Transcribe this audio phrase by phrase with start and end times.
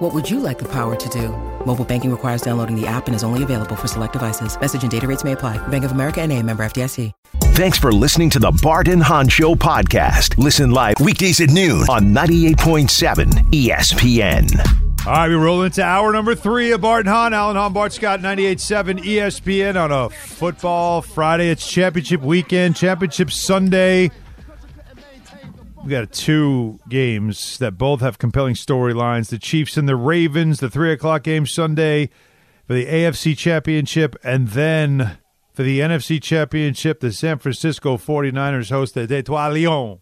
[0.00, 1.28] What would you like the power to do?
[1.66, 4.58] Mobile banking requires downloading the app and is only available for select devices.
[4.58, 5.58] Message and data rates may apply.
[5.68, 7.12] Bank of America and a member FDIC.
[7.52, 10.38] Thanks for listening to the Bart and Hahn Show podcast.
[10.38, 15.06] Listen live weekdays at noon on 98.7 ESPN.
[15.06, 17.34] All right, we roll into hour number three of Bart and Hahn.
[17.34, 21.50] Alan Hahn, Bart Scott, 98.7 ESPN on a football Friday.
[21.50, 24.10] It's championship weekend, championship Sunday.
[25.84, 29.30] We got two games that both have compelling storylines.
[29.30, 32.10] The Chiefs and the Ravens, the three o'clock game Sunday
[32.66, 35.18] for the AFC Championship, and then
[35.54, 40.00] for the NFC Championship, the San Francisco 49ers host the Detroit Lions.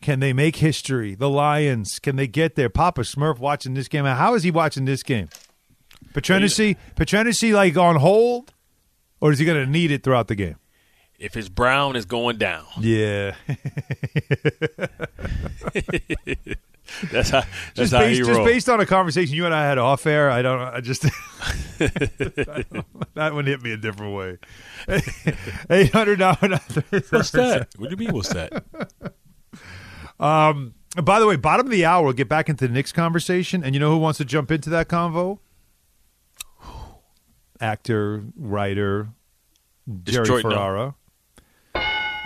[0.00, 1.16] Can they make history?
[1.16, 2.70] The Lions, can they get there?
[2.70, 4.04] Papa Smurf watching this game.
[4.04, 5.28] How is he watching this game?
[6.12, 8.54] Patrenacy, Patrenacy like on hold?
[9.20, 10.56] Or is he going to need it throughout the game?
[11.18, 12.66] If his brown is going down.
[12.78, 13.34] Yeah.
[17.10, 19.66] that's how that's just how based, he just based on a conversation you and I
[19.66, 20.60] had off air, I don't.
[20.60, 21.02] I just
[21.78, 24.38] that one hit me a different way.
[25.70, 26.60] Eight hundred dollars.
[27.10, 27.68] What's that?
[27.76, 28.14] What do you mean?
[28.14, 28.64] What's that?
[30.20, 30.74] Um.
[31.02, 33.74] By the way, bottom of the hour, we'll get back into the Knicks conversation, and
[33.74, 35.40] you know who wants to jump into that convo?
[37.60, 39.08] Actor, writer,
[40.04, 40.94] Jerry Detroit, no.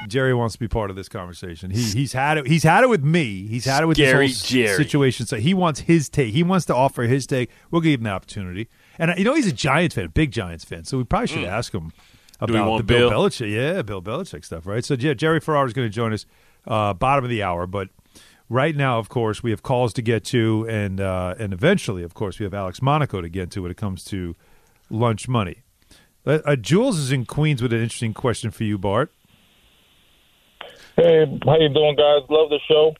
[0.09, 1.70] Jerry wants to be part of this conversation.
[1.70, 2.47] He he's had it.
[2.47, 3.47] He's had it with me.
[3.47, 4.77] He's had it with Scary this whole Jerry.
[4.77, 5.27] situation.
[5.27, 6.33] So he wants his take.
[6.33, 7.51] He wants to offer his take.
[7.70, 8.69] We'll give him the opportunity.
[8.98, 10.84] And uh, you know he's a Giants fan, a big Giants fan.
[10.84, 11.93] So we probably should ask him
[12.41, 12.47] Mm.
[12.47, 13.21] Do we about the Bill Bill?
[13.25, 13.53] Belichick.
[13.53, 14.67] Yeah, Bill Belichick stuff.
[14.67, 14.83] Right.
[14.83, 16.25] So yeah, Jerry Ferrara is going to join us
[16.67, 17.89] uh, bottom of the hour, but.
[18.53, 22.15] Right now, of course, we have calls to get to, and uh, and eventually, of
[22.15, 24.34] course, we have Alex Monaco to get to when it comes to
[24.91, 25.62] lunch money.
[26.27, 29.12] Uh, uh, Jules is in Queens with an interesting question for you, Bart.
[30.97, 32.23] Hey, how you doing, guys?
[32.28, 32.95] Love the show.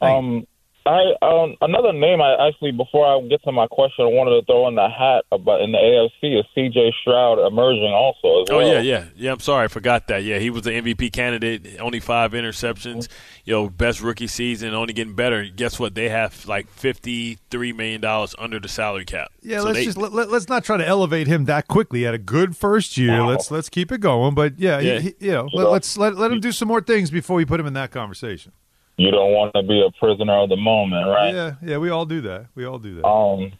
[0.00, 0.46] Um,
[0.86, 4.46] I um, another name I actually before I get to my question, I wanted to
[4.46, 6.92] throw in the hat about in the AFC is C.J.
[7.00, 8.68] Stroud emerging also as Oh well.
[8.68, 9.32] yeah, yeah, yeah.
[9.32, 10.22] I'm sorry, I forgot that.
[10.22, 11.80] Yeah, he was the MVP candidate.
[11.80, 13.08] Only five interceptions.
[13.44, 14.74] You know, best rookie season.
[14.74, 15.44] Only getting better.
[15.44, 15.94] Guess what?
[15.96, 19.32] They have like fifty three million dollars under the salary cap.
[19.42, 22.00] Yeah, So let's they- just let, let, us not try to elevate him that quickly.
[22.00, 23.20] He had a good first year.
[23.20, 23.28] Wow.
[23.30, 24.34] Let's let's keep it going.
[24.34, 24.98] But yeah, Yeah.
[25.00, 27.58] he- you know, let, let's let, let him do some more things before we put
[27.58, 28.52] him in that conversation.
[28.96, 31.34] You don't want to be a prisoner of the moment, right?
[31.34, 32.46] Yeah, yeah, we all do that.
[32.54, 33.06] We all do that.
[33.06, 33.52] Um,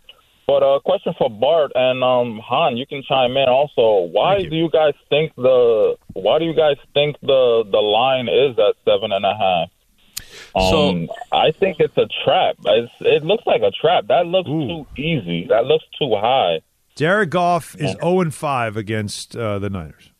[0.46, 4.06] but a question for Bart and um, Hahn, you can chime in also.
[4.12, 4.48] Why you.
[4.48, 8.76] do you guys think the Why do you guys think the the line is at
[8.84, 9.70] seven and a half?
[10.70, 12.56] So- Um, I think it's a trap.
[12.64, 14.06] It's, it looks like a trap.
[14.06, 14.68] That looks Ooh.
[14.68, 15.46] too easy.
[15.48, 16.60] That looks too high.
[16.94, 20.10] Jared Goff is zero and five against uh, the Niners.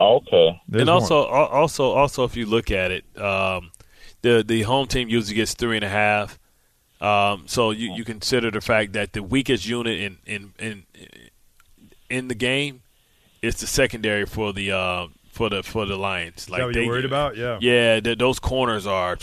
[0.00, 0.60] Okay.
[0.68, 3.70] There's and also, al- also, also, if you look at it, um,
[4.24, 6.38] the the home team usually gets three and a half.
[7.00, 10.84] Um, so you, you consider the fact that the weakest unit in in in
[12.08, 12.80] in the game
[13.42, 16.38] is the secondary for the uh, for the for the Lions.
[16.38, 17.36] is that what they, you're worried about?
[17.36, 17.58] Yeah.
[17.60, 19.18] Yeah, th- those corners are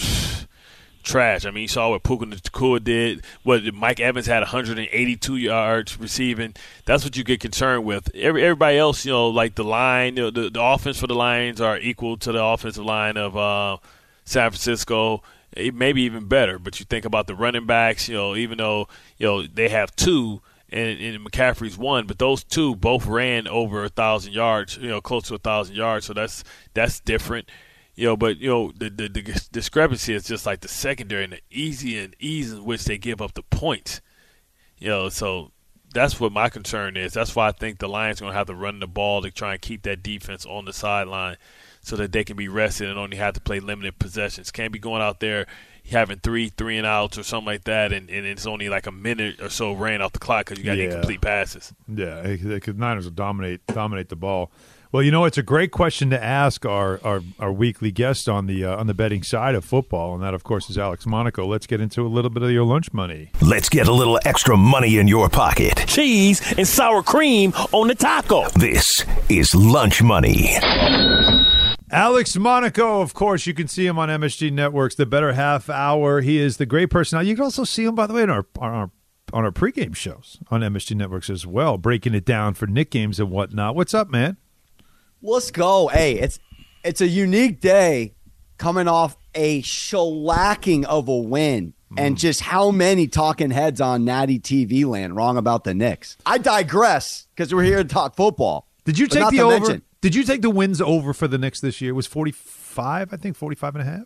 [1.02, 1.48] trash.
[1.48, 3.26] I mean, you saw what Puka Nacua did.
[3.42, 6.54] What Mike Evans had 182 yards receiving.
[6.86, 8.14] That's what you get concerned with.
[8.14, 11.16] Every, everybody else, you know, like the line, you know, the, the offense for the
[11.16, 13.78] Lions are equal to the offensive line of uh,
[14.26, 15.22] San Francisco.
[15.56, 16.60] Eh, maybe even better.
[16.60, 18.08] But you think about the running backs.
[18.08, 18.88] You know, even though
[19.18, 20.42] you know they have two.
[20.74, 25.02] And, and McCaffrey's one, but those two both ran over a thousand yards, you know,
[25.02, 26.06] close to a thousand yards.
[26.06, 27.50] So that's that's different
[27.96, 31.34] you know, but you know the, the the discrepancy is just like the secondary and
[31.34, 34.02] the easy and ease in which they give up the points.
[34.78, 35.52] You know, so
[35.94, 37.14] that's what my concern is.
[37.14, 39.30] That's why I think the Lions are going to have to run the ball to
[39.30, 41.38] try and keep that defense on the sideline
[41.82, 44.52] so that they can be rested and only have to play limited possessions.
[44.52, 45.46] Can't be going out there
[45.90, 48.92] having three three and outs or something like that, and, and it's only like a
[48.92, 50.86] minute or so ran off the clock because you got Yeah.
[50.86, 51.74] incomplete passes.
[51.88, 54.52] Yeah, because Niners will dominate dominate the ball.
[54.94, 58.46] Well, you know, it's a great question to ask our our, our weekly guest on
[58.46, 61.48] the uh, on the betting side of football, and that, of course, is Alex Monaco.
[61.48, 63.32] Let's get into a little bit of your lunch money.
[63.42, 65.86] Let's get a little extra money in your pocket.
[65.88, 68.50] cheese and sour cream on the taco.
[68.50, 68.86] This
[69.30, 70.58] is Lunch Money.
[71.92, 76.22] Alex Monaco, of course, you can see him on MSG Networks, the Bettor Half Hour.
[76.22, 77.30] He is the great personality.
[77.30, 78.92] You can also see him, by the way, in our on our
[79.34, 83.20] on our pregame shows on MSG Networks as well, breaking it down for Knick games
[83.20, 83.76] and whatnot.
[83.76, 84.38] What's up, man?
[85.22, 85.90] Let's go.
[85.90, 86.40] Hey, it's
[86.86, 88.14] it's a unique day
[88.58, 91.74] coming off a shellacking of a win.
[91.98, 92.20] And mm.
[92.20, 96.16] just how many talking heads on Natty TV land wrong about the Knicks?
[96.26, 98.70] I digress because we're here to talk football.
[98.86, 99.60] Did you take the over?
[99.60, 101.92] mention- Did you take the wins over for the Knicks this year?
[101.92, 104.06] It was 45, I think 45 and a half.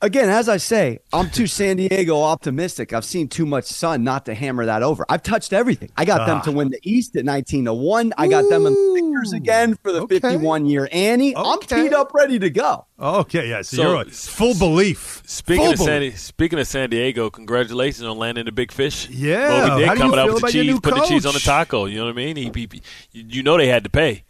[0.00, 2.92] Again, as I say, I'm too San Diego optimistic.
[2.92, 5.04] I've seen too much sun not to hammer that over.
[5.08, 5.90] I've touched everything.
[5.96, 6.52] I got them to ah.
[6.52, 8.14] win the East at 19 to 1.
[8.16, 10.20] I got them in the Sixers again for the Okay.
[10.20, 11.34] 51 year Annie.
[11.36, 12.86] I'm teed up ready to go.
[12.98, 13.62] Okay, yeah.
[13.62, 14.12] So, So- you're right.
[14.12, 15.22] full belief.
[15.26, 16.18] Speaking full of San, belief.
[16.20, 19.08] speaking of San Diego, congratulations on landing the big fish.
[19.08, 21.26] Yeah, Moby how Dick do you coming out with the cheese, new putting the cheese
[21.26, 21.86] on the taco.
[21.86, 22.36] You know what I mean?
[22.36, 22.68] He, he,
[23.12, 24.24] he- you know they had to pay.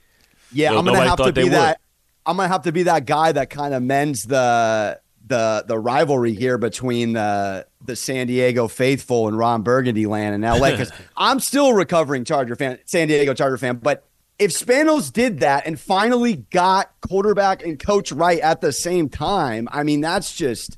[0.53, 1.53] Yeah, Well, I'm gonna have to thought they be would.
[1.55, 1.81] that.
[2.27, 6.33] I'm gonna have to be that guy that kind of mends the the the rivalry
[6.35, 11.41] here between the the San Diego faithful and Ron Burgundy land in LA because I'm
[11.41, 13.77] still a recovering Charger fan, San Diego Charger fan.
[13.77, 14.05] But
[14.39, 19.69] if Spanos did that and finally got quarterback and coach right at the same time,
[19.71, 20.77] I mean that's just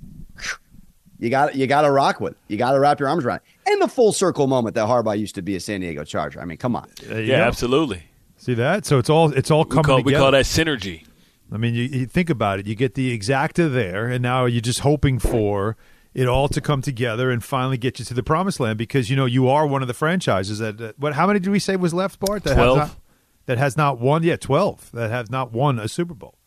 [1.18, 2.32] you got you got to rock with.
[2.32, 2.38] it.
[2.48, 3.36] You got to wrap your arms around.
[3.66, 3.70] it.
[3.72, 6.40] And the full circle moment that Harbaugh used to be a San Diego Charger.
[6.40, 6.88] I mean, come on.
[7.02, 8.02] There you Yeah, absolutely.
[8.40, 8.86] See that?
[8.86, 11.04] So it's all it's all We coming call, we call that synergy.
[11.52, 12.66] I mean, you, you think about it.
[12.66, 15.76] You get the exacta there, and now you're just hoping for
[16.14, 19.16] it all to come together and finally get you to the promised land because you
[19.16, 20.80] know you are one of the franchises that.
[20.80, 21.12] Uh, what?
[21.12, 22.44] How many did we say was left, Bart?
[22.44, 22.78] That 12.
[22.78, 22.96] Has not,
[23.44, 24.22] that has not won.
[24.22, 24.90] Yeah, twelve.
[24.92, 26.38] That have not won a Super Bowl.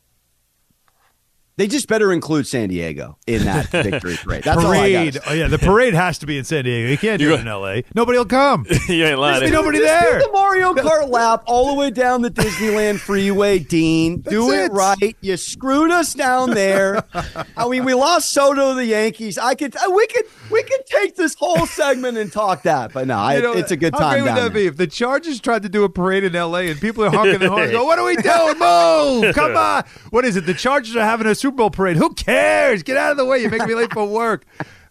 [1.56, 4.44] They just better include San Diego in that victory parade.
[4.44, 5.14] That's all I parade.
[5.14, 6.90] gotta Oh, yeah, the parade has to be in San Diego.
[6.90, 7.84] You can't do You it in L.A.
[7.94, 8.66] Nobody will come.
[8.90, 9.40] you ain't lying.
[9.42, 10.20] There's nobody Just there.
[10.20, 14.22] do the Mario Kart lap all the way down the Disneyland freeway, Dean.
[14.22, 14.72] do it, it.
[14.72, 15.16] right.
[15.22, 17.04] You screwed us down there.
[17.56, 19.38] I mean, we lost Soto to the Yankees.
[19.38, 23.06] I could, uh, we could, we could take this whole segment and talk that, but
[23.08, 24.64] no, I, know, it's a good how time great would down that there.
[24.64, 26.72] be if the Chargers tried to do a parade in L.A.
[26.72, 28.58] and people are honking their horns, go, "What are we doing?
[28.58, 29.36] Move!
[29.36, 29.84] Come on!
[30.10, 30.46] What is it?
[30.48, 31.98] The Chargers are having a Super Bowl parade.
[31.98, 32.84] Who cares?
[32.84, 33.40] Get out of the way!
[33.40, 34.46] You're making me late for work."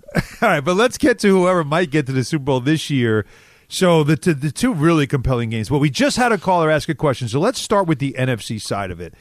[0.15, 3.25] All right, but let's get to whoever might get to the Super Bowl this year.
[3.69, 5.71] So the t- the two really compelling games.
[5.71, 8.61] Well, we just had a caller ask a question, so let's start with the NFC
[8.61, 9.15] side of it.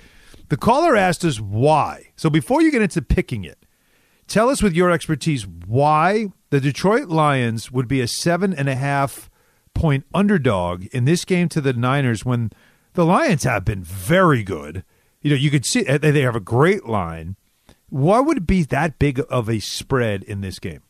[0.49, 2.11] The caller asked us why.
[2.17, 3.65] So before you get into picking it,
[4.27, 8.75] tell us with your expertise why the Detroit Lions would be a seven and a
[8.75, 9.29] half
[9.73, 12.51] point underdog in this game to the Niners when
[12.91, 14.83] the Lions have been very good.
[15.21, 17.35] You know, you could see they they have a great line.
[17.89, 20.81] Why would it be that big of a spread in this game?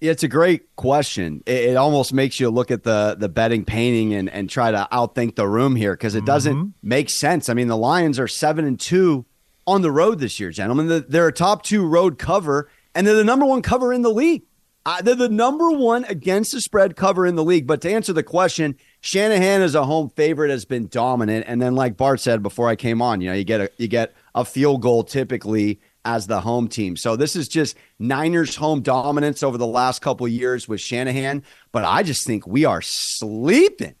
[0.00, 1.42] Yeah, It's a great question.
[1.46, 4.86] It, it almost makes you look at the the betting painting and, and try to
[4.92, 7.48] outthink the room here because it doesn't make sense.
[7.48, 9.24] I mean, the Lions are seven and two
[9.66, 10.88] on the road this year, gentlemen.
[10.88, 14.10] The- They're a top two road cover, and they're the number one cover in the
[14.10, 14.42] league.
[14.86, 17.66] Uh, they're the number one against the spread cover in the league.
[17.66, 21.44] But to answer the question, Shanahan as a home favorite has been dominant.
[21.46, 23.86] And then, like Bart said before I came on, you know, you get a you
[23.86, 26.96] get a field goal typically as the home team.
[26.96, 31.42] So this is just Niners home dominance over the last couple years with Shanahan.
[31.70, 33.94] But I just think we are sleeping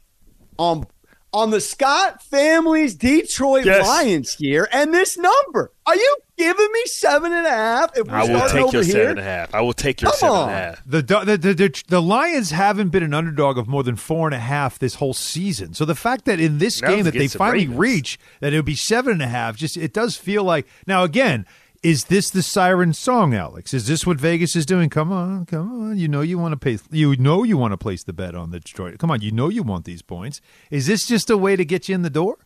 [0.58, 0.86] on
[1.34, 3.86] on the Scott family's Detroit Yes.
[3.86, 5.72] Lions here and this number.
[5.84, 7.96] Are you giving me seven and a half?
[7.98, 8.92] If we're I will take over your here?
[8.92, 9.54] seven and a half.
[9.54, 10.82] I will take your Come seven and a half.
[10.86, 14.34] The, the, the, the, the Lions haven't been an underdog of more than four and
[14.34, 15.74] a half this whole season.
[15.74, 17.78] So the fact that in this Now game that they finally Ravens.
[17.78, 21.02] reach that it would be seven and a half, just it does feel like now
[21.02, 21.44] again.
[21.84, 23.74] Is this the siren song, Alex?
[23.74, 24.88] Is this what Vegas is doing?
[24.88, 25.98] Come on, come on.
[25.98, 26.78] You know you want to pay.
[26.90, 28.98] You know you want to place the bet on the Detroit.
[28.98, 30.40] Come on, you know you want these points.
[30.70, 32.38] Is this just a way to get you in the door?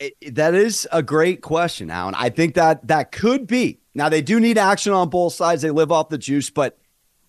[0.00, 2.16] It- that is a great question, Alan.
[2.16, 3.78] I think that that could be.
[3.94, 5.62] Now they do need action on both sides.
[5.62, 6.76] They live off the juice, but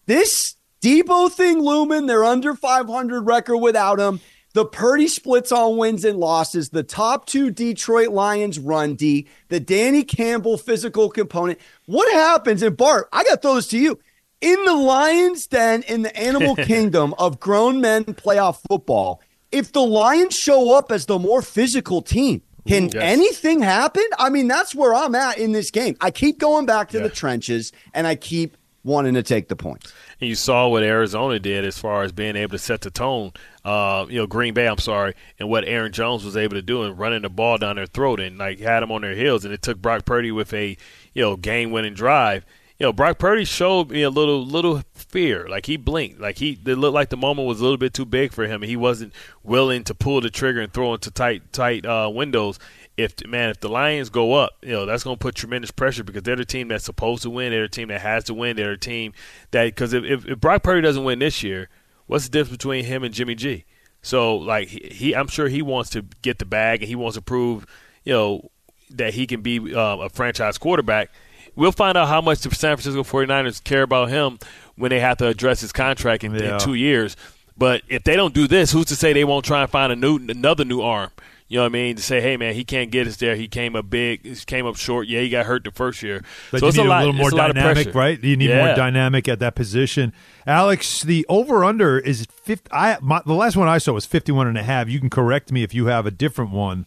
[0.07, 2.07] this Deebo thing looming.
[2.07, 4.21] They're under 500 record without him.
[4.57, 6.69] The Purdy splits on wins and losses.
[6.69, 9.27] The top two Detroit Lions run D.
[9.49, 11.59] The Danny Campbell physical component.
[11.85, 12.63] What happens?
[12.63, 13.99] And Bart, I got this to you.
[14.41, 19.21] In the Lions' den, in the animal kingdom of grown men playoff football,
[19.51, 22.95] if the Lions show up as the more physical team, can Yes.
[23.03, 24.05] anything happen?
[24.17, 25.95] I mean, that's where I'm at in this game.
[26.01, 27.03] I keep going back to Yeah.
[27.03, 29.93] the trenches and I keep wanting to take the points.
[30.19, 33.33] And you saw what Arizona did as far as being able to set the tone.
[33.63, 36.83] Uh, you know, Green Bay, I'm sorry, and what Aaron Jones was able to do
[36.83, 39.45] and running the ball down their throat and like had them on their heels.
[39.45, 40.77] And it took Brock Purdy with a
[41.13, 42.45] you know game winning drive.
[42.79, 45.47] You know, Brock Purdy showed me a little little fear.
[45.49, 46.19] Like he blinked.
[46.19, 48.61] Like he it looked like the moment was a little bit too big for him.
[48.61, 52.59] He wasn't willing to pull the trigger and throw into tight tight uh, windows.
[52.97, 56.03] If man, if the Lions go up, you know that's going to put tremendous pressure
[56.03, 57.51] because they're the team that's supposed to win.
[57.51, 58.55] They're the team that has to win.
[58.55, 59.13] They're the team
[59.51, 61.69] that because if, if if Brock Purdy doesn't win this year,
[62.07, 63.65] what's the difference between him and Jimmy G?
[64.01, 67.15] So like he, he I'm sure he wants to get the bag and he wants
[67.17, 67.67] to prove,
[68.03, 68.49] you know,
[68.89, 71.09] that he can be um, a franchise quarterback.
[71.55, 74.39] We'll find out how much the San Francisco 49ers care about him
[74.75, 76.53] when they have to address his contract in, Yeah.
[76.53, 77.15] in two years.
[77.57, 79.95] But if they don't do this, who's to say they won't try and find a
[79.95, 81.09] new another new arm?
[81.49, 81.95] You know what I mean?
[81.95, 83.35] To say, hey man, he can't get us there.
[83.35, 84.25] He came up big.
[84.25, 85.07] He came up short.
[85.07, 86.21] Yeah, he got hurt the first year.
[86.51, 86.99] But so you it's need a lot.
[86.99, 87.97] little more it's a lot of dynamic, pressure.
[87.97, 88.21] right?
[88.23, 88.65] You need Yeah.
[88.65, 90.11] more dynamic at that position.
[90.45, 94.47] Alex, the over under is 50, I my, the last one I saw was 51
[94.47, 94.89] and a half.
[94.89, 96.85] You can correct me if you have a different one.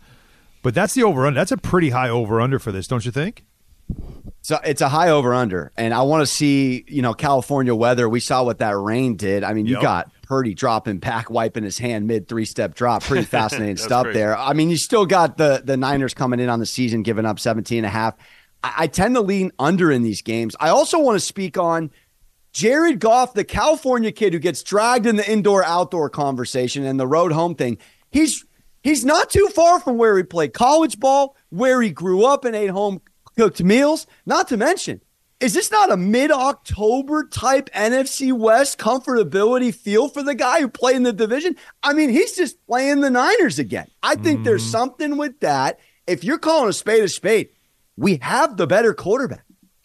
[0.62, 1.40] But that's the over under.
[1.40, 3.44] That's a pretty high over under for this, don't you think?
[4.42, 8.08] So it's a high over under, and I want to see you know California weather.
[8.08, 9.42] We saw what that rain did.
[9.42, 13.02] I mean, you got Purdy dropping back, wiping his hand mid three step drop.
[13.02, 14.20] Pretty fascinating stuff crazy.
[14.20, 14.38] there.
[14.38, 17.40] I mean, you still got the the Niners coming in on the season, giving up
[17.40, 18.14] 17 and a half.
[18.62, 20.54] I, I tend to lean under in these games.
[20.60, 21.90] I also want to speak on
[22.52, 27.08] Jared Goff, the California kid who gets dragged in the indoor outdoor conversation and the
[27.08, 27.78] road home thing.
[28.12, 28.44] He's
[28.84, 32.54] he's not too far from where he played college ball, where he grew up and
[32.54, 33.00] ate home
[33.36, 34.06] cooked meals.
[34.26, 35.00] Not to mention,
[35.40, 40.68] is this not a mid October type NFC West comfortability feel for the guy who
[40.68, 41.56] played in the division?
[41.82, 43.88] I mean, he's just playing the Niners again.
[44.02, 44.70] I think there's mm-hmm.
[44.70, 45.80] something with that.
[46.06, 47.50] If you're calling a spade a spade,
[47.96, 49.44] we have the better quarterback.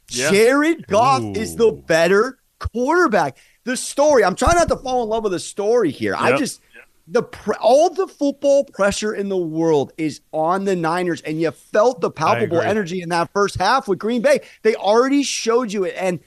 [0.09, 0.29] Yeah.
[0.31, 3.37] Jared Goff is the better quarterback.
[3.63, 6.15] The story, I'm trying not to fall in love with the story here.
[6.15, 6.61] I just
[7.07, 11.51] the pre- all the football pressure in the world is on the Niners, and you
[11.51, 14.41] felt the palpable energy in that first half with Green Bay.
[14.63, 16.19] They already showed you it, and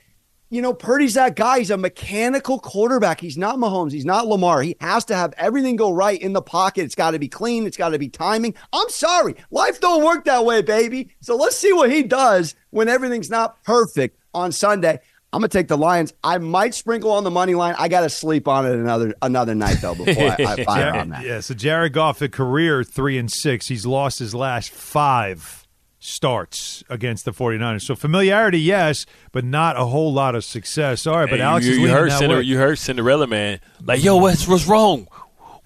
[0.50, 1.58] you know Purdy's that guy.
[1.58, 3.20] He's a mechanical quarterback.
[3.20, 3.90] He's not Mahomes.
[3.90, 4.62] He's not Lamar.
[4.62, 6.84] He has to have everything go right in the pocket.
[6.84, 7.66] It's got to be clean.
[7.66, 8.54] It's got to be timing.
[8.72, 11.10] I'm sorry, life don't work that way, baby.
[11.20, 15.00] So let's see what he does when everything's not perfect on Sunday.
[15.32, 16.14] I'm gonna take the Lions.
[16.24, 17.74] I might sprinkle on the money line.
[17.78, 21.10] I got to sleep on it another another night though before I, I fire on
[21.10, 21.24] that.
[21.24, 23.68] Yeah, so Jared Goff, a career three and six.
[23.68, 25.66] He's lost his last five
[26.00, 27.82] starts against the 49ers.
[27.82, 31.06] So familiarity, yes, but not a whole lot of success.
[31.06, 33.60] All right, but Hey, Alex you, is you heard that Cinder, you heard Cinderella man
[33.82, 35.08] like yo what's what's wrong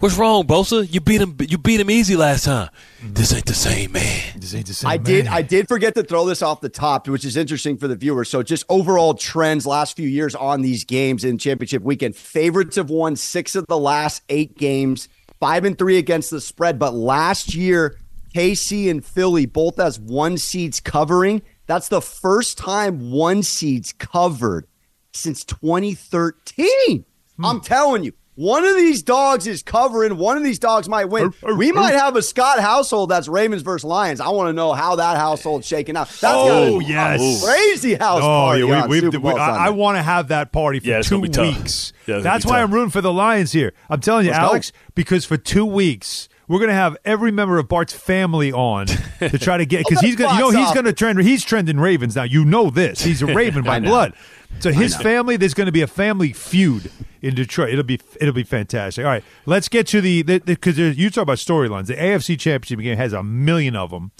[0.02, 2.68] what's wrong Bosa you beat him you beat him easy last time
[3.00, 3.12] mm-hmm.
[3.14, 5.28] this ain't the same man This ain't the same I did.
[5.28, 8.28] I did forget to throw this off the top, which is interesting for the viewers.
[8.28, 12.16] So, just overall trends last few years on these games in championship weekend.
[12.16, 16.78] Favorites have won six of the last eight games, five and three against the spread.
[16.78, 17.98] But last year,
[18.34, 21.42] KC and Philly both as one seeds covering.
[21.66, 24.66] That's the first time one seeds covered
[25.12, 27.04] since 2013.
[27.36, 27.44] Hmm.
[27.44, 28.12] I'm telling you.
[28.34, 30.16] One of these dogs is covering.
[30.16, 31.34] One of these dogs might win.
[31.56, 34.20] We might have a Scott household that's Ravens versus Lions.
[34.22, 36.08] I want to know how that household's shaking out.
[36.08, 37.44] That's Oh, got a yes.
[37.44, 40.28] crazy house Oh, party yeah, on we, we, Super we, I, I want to have
[40.28, 41.58] that party for Yeah, two gonna be tough.
[41.58, 41.92] weeks.
[42.06, 42.68] Yeah, it's That's why tough.
[42.68, 43.74] I'm rooting for the Lions here.
[43.90, 44.46] I'm telling you, Let's go.
[44.46, 48.86] Alex, because for two weeks we're going to have every member of Bart's family on
[48.86, 51.18] to try to get because he's gonna, You know, he's going to trend.
[51.20, 52.24] He's trending Ravens now.
[52.24, 53.00] You know this.
[53.02, 54.12] He's a Raven by blood.
[54.58, 56.90] So his family, there's going to be a family feud
[57.22, 57.70] in Detroit.
[57.70, 59.04] It'll be it'll be fantastic.
[59.04, 61.86] All right, let's get to the because you talk about storylines.
[61.86, 64.12] The AFC Championship game has a million of them.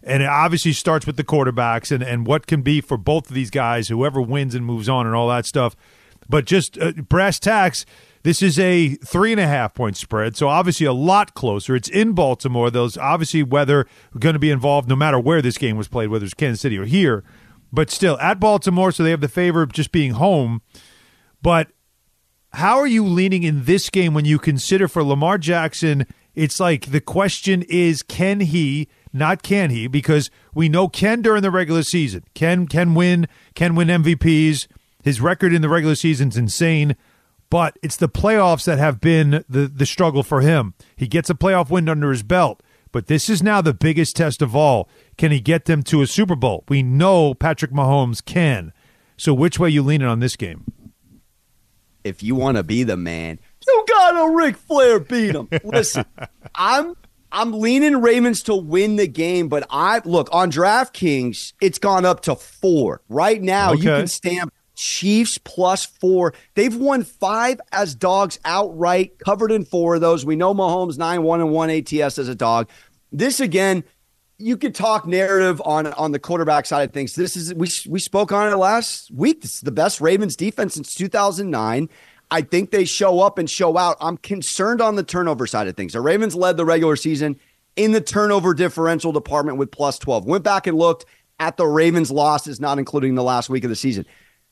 [0.00, 3.34] And it obviously starts with the quarterbacks and, and what can be for both of
[3.34, 5.74] these guys, whoever wins and moves on and all that stuff.
[6.28, 7.84] But just uh, brass tacks,
[8.22, 10.36] this is a three and a half point spread.
[10.36, 11.74] So obviously a lot closer.
[11.74, 12.70] It's in Baltimore.
[12.70, 13.86] There's obviously weather
[14.18, 16.78] going to be involved no matter where this game was played, whether it's Kansas City
[16.78, 17.24] or here.
[17.72, 20.62] But still at Baltimore, so they have the favor of just being home.
[21.42, 21.68] But
[22.58, 26.04] how are you leaning in this game when you consider for Lamar Jackson?
[26.34, 31.42] It's like the question is, can he, not can he, because we know Ken during
[31.42, 32.24] the regular season.
[32.34, 34.66] Ken can win, can win MVPs.
[35.04, 36.96] His record in the regular season's insane,
[37.48, 40.74] but it's the playoffs that have been the, the struggle for him.
[40.96, 42.60] He gets a playoff win under his belt,
[42.90, 44.88] but this is now the biggest test of all.
[45.16, 46.64] Can he get them to a Super Bowl?
[46.68, 48.72] We know Patrick Mahomes can.
[49.16, 50.64] So which way you leaning on this game?
[52.08, 55.48] If you want to be the man, you gotta Ric Flair beat him.
[55.64, 56.04] Listen,
[56.54, 56.94] I'm
[57.30, 62.22] I'm leaning Ravens to win the game, but I look on DraftKings, it's gone up
[62.22, 63.02] to four.
[63.08, 66.34] Right now, you can stamp Chiefs plus four.
[66.54, 70.24] They've won five as dogs outright, covered in four of those.
[70.24, 72.70] We know Mahomes nine one and one ATS as a dog.
[73.10, 73.84] This again,
[74.38, 77.14] you could talk narrative on on the quarterback side of things.
[77.14, 79.42] This is we we spoke on it last week.
[79.42, 81.88] This is the best Ravens defense since 2009.
[82.30, 83.96] I think they show up and show out.
[84.00, 85.94] I'm concerned on the turnover side of things.
[85.94, 87.40] The Ravens led the regular season
[87.74, 90.26] in the turnover differential department with plus 12.
[90.26, 91.06] Went back and looked
[91.40, 94.04] at the Ravens losses, not including the last week of the season.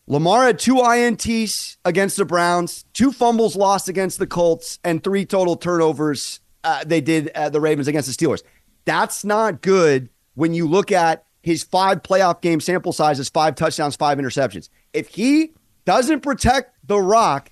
[0.07, 5.27] Lamar had two INTs against the Browns, two fumbles lost against the Colts, and three
[5.27, 8.43] total turnovers uh, they did uh, the Ravens against the Steelers.
[8.87, 13.97] That's not good when you look at his five playoff game sample sizes, five touchdowns,
[13.97, 14.69] five interceptions.
[14.95, 15.53] If he
[15.85, 17.51] doesn't protect the rock,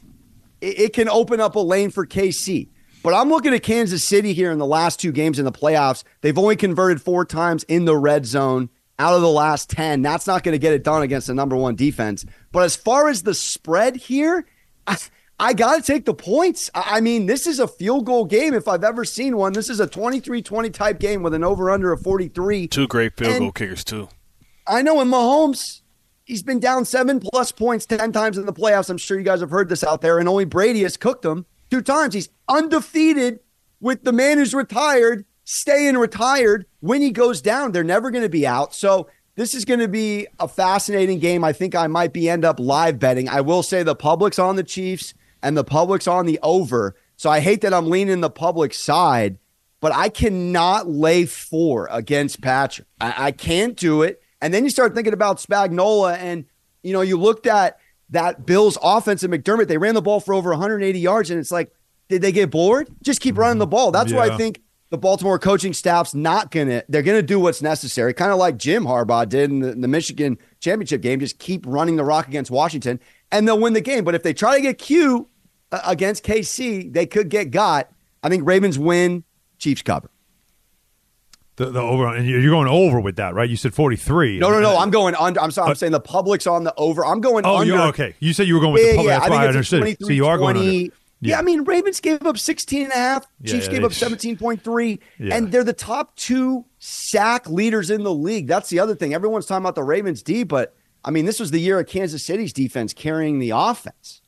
[0.61, 2.71] it, it can open up a lane for KC.
[3.03, 6.05] But I'm looking at Kansas City here in the last two games in the playoffs.
[6.23, 10.03] They've only converted four times in the red zone out of the last 10.
[10.03, 12.25] That's not going to get it done against the number one defense.
[12.51, 14.47] But as far as the spread here,
[14.87, 14.97] I,
[15.39, 16.71] I got to take the points.
[16.75, 19.53] I, mean, this is a field goal game if I've ever seen one.
[19.53, 22.69] This is a 23 20 type game with an over under of 43.
[22.69, 24.09] Two great field And- goal kickers, too.
[24.67, 25.83] I know in Mahomes,
[26.25, 28.89] he's been down seven plus points 10 times in the playoffs.
[28.89, 30.19] I'm sure you guys have heard this out there.
[30.19, 32.15] And only Brady has cooked them two times.
[32.15, 33.41] He's undefeated
[33.81, 36.65] with the man who's retired, staying retired.
[36.81, 38.75] When he goes down, they're never going to be out.
[38.75, 41.45] So this is going to be a fascinating game.
[41.45, 43.29] I think I might be end up live betting.
[43.29, 45.13] I will say the public's on the Chiefs
[45.45, 46.97] and the public's on the over.
[47.17, 49.39] So I hate that I'm leaning the public side,
[49.81, 52.89] but I cannot lay four against Patrick.
[53.01, 54.23] I, I can't do it.
[54.41, 56.47] And then you start thinking about Spagnuolo, and
[56.83, 57.79] you know, you looked at
[58.11, 59.69] that Bills offense and McDermott.
[59.69, 61.73] They ran the ball for over 180 yards, and it's like,
[62.09, 62.89] did they get bored?
[63.03, 63.91] Just keep running the ball.
[63.91, 64.35] That's why Yeah.
[64.35, 66.83] I think the Baltimore coaching staff's not gonna.
[66.89, 69.89] They're gonna do what's necessary, kind of like Jim Harbaugh did in the, in the
[69.89, 71.21] Michigan championship game.
[71.21, 73.01] Just keep running the rock against Washington,
[73.33, 74.05] and they'll win the game.
[74.05, 75.25] But if they try to get Q uh,
[75.85, 77.91] against KC, they could get got.
[78.23, 79.25] I think Ravens win,
[79.59, 80.11] Chiefs cover.
[81.57, 83.49] The, the over and you're going over with that, right?
[83.49, 84.39] You said 43.
[84.41, 84.77] No, no, no.
[84.77, 85.41] Uh, I'm going under.
[85.41, 85.67] I'm sorry.
[85.67, 87.07] I'm uh, saying the public's on the over.
[87.07, 87.89] I'm going under Oh, under.
[87.91, 88.17] okay?
[88.19, 89.11] You said you were going with Yeah, the public.
[89.13, 89.19] yeah.
[89.21, 90.07] That's I why I think it's a understood.
[90.07, 90.95] So you are going under.
[91.21, 91.39] Yeah.
[91.39, 93.27] I mean, Ravens gave up 16 and a half.
[93.41, 94.99] Yeah, Chiefs yeah, gave up 17.3.
[95.19, 95.35] Yeah.
[95.37, 98.47] And they're the top two sack leaders in the league.
[98.49, 99.15] That's the other thing.
[99.15, 102.23] Everyone's talking about the Ravens D, but I mean, this was the year of Kansas
[102.25, 104.23] City's defense carrying the offense.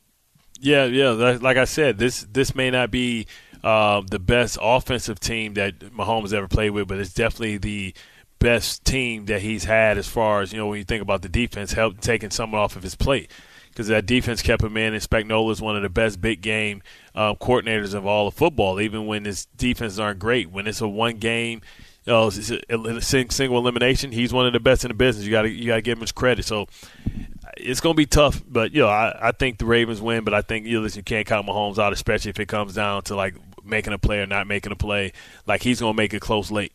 [0.59, 1.09] Yeah, yeah.
[1.09, 3.27] Like I said, this this may not be
[3.63, 7.93] uh, the best offensive team that Mahomes ever played with, but it's definitely the
[8.39, 11.29] best team that he's had as far as you know when you think about the
[11.29, 13.31] defense, help taking someone off of his plate
[13.69, 14.93] because that defense kept him in.
[14.93, 16.81] And Spagnuolo is one of the best big game
[17.13, 20.49] um, coordinators of all of football, even when his defenses aren't great.
[20.49, 21.61] When it's a one game.
[22.09, 24.13] Sing- single elimination.
[24.13, 25.25] He's one of the best in the business.
[25.25, 26.45] You got to you got to give him his credit.
[26.45, 26.69] So
[27.59, 30.23] it's going to be tough, but you know, I, I think the Ravens win.
[30.23, 32.73] But I think you know, listen, you can't count Mahomes out, especially if it comes
[32.73, 35.13] down to like making a play or not making a play.
[35.45, 36.73] Like he's going to make it close late.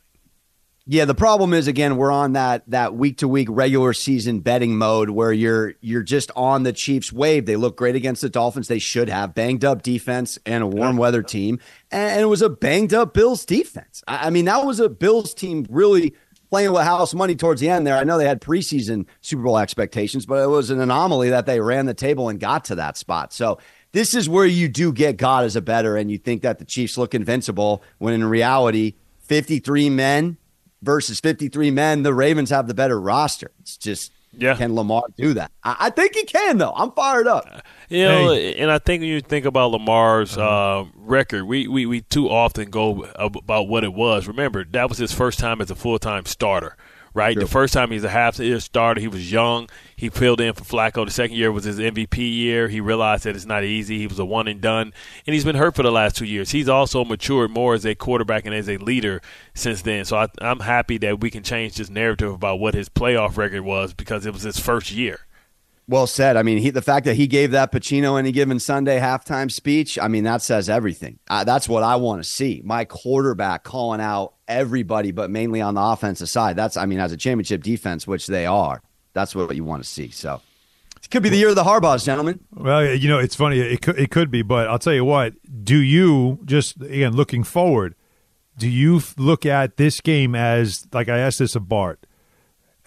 [0.84, 4.76] Yeah, the problem is again we're on that that week to week regular season betting
[4.76, 7.46] mode where you're you're just on the Chiefs wave.
[7.46, 8.66] They look great against the Dolphins.
[8.66, 11.60] They should have banged up defense and a warm weather team,
[11.92, 14.02] and it was a banged up Bills defense.
[14.08, 16.14] I I mean, that was a Bills team really
[16.52, 17.96] playing with house money towards the end there.
[17.96, 21.60] I know they had preseason Super Bowl expectations, but it was an anomaly that they
[21.60, 23.32] ran the table and got to that spot.
[23.32, 23.56] So
[23.92, 26.66] this is where you do get God as a bettor, and you think that the
[26.66, 30.36] Chiefs look invincible when in reality, 53 men
[30.82, 33.50] versus 53 men, the Ravens have the better roster.
[33.60, 34.54] It's just, Yeah.
[34.54, 35.52] can Lamar do that?
[35.64, 36.74] I, I think he can, though.
[36.76, 37.46] I'm fired up.
[37.50, 37.60] Uh,
[37.92, 42.00] You know, and I think when you think about Lamar's uh, record, we, we, we
[42.00, 44.26] too often go about what it was.
[44.26, 46.76] Remember, that was his first time as a full time starter,
[47.12, 47.38] right?
[47.38, 49.68] The first time he's a half year starter, he was young.
[49.94, 51.04] He filled in for Flacco.
[51.04, 52.68] The second year was his MVP year.
[52.68, 53.98] He realized that it's not easy.
[53.98, 54.94] He was a one and done,
[55.26, 56.50] and he's been hurt for the last two years.
[56.50, 59.20] He's also matured more as a quarterback and as a leader
[59.54, 60.06] since then.
[60.06, 63.62] So I, I'm happy that we can change this narrative about what his playoff record
[63.62, 65.20] was because it was his first year.
[65.88, 66.36] Well said.
[66.36, 69.98] I mean, he, the fact that he gave that Pacino any given Sunday halftime speech,
[69.98, 71.18] I mean, that says everything.
[71.28, 72.62] Uh, that's what I want to see.
[72.64, 76.56] My quarterback calling out everybody, but mainly on the offensive side.
[76.56, 78.80] That's, I mean, as a championship defense, which they are,
[79.12, 80.10] that's what you want to see.
[80.10, 80.40] So
[81.02, 82.40] it could be the year of the Harbaughs, gentlemen.
[82.52, 83.58] Well, you know, it's funny.
[83.58, 85.34] It could, it could be, but I'll tell you what.
[85.64, 87.96] Do you just again looking forward?
[88.56, 92.06] Do you look at this game as like I asked this of Bart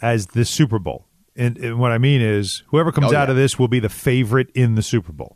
[0.01, 1.05] as the Super Bowl?
[1.35, 3.31] And, and what I mean is, whoever comes Oh, out yeah.
[3.31, 5.35] of this will be the favorite in the Super Bowl.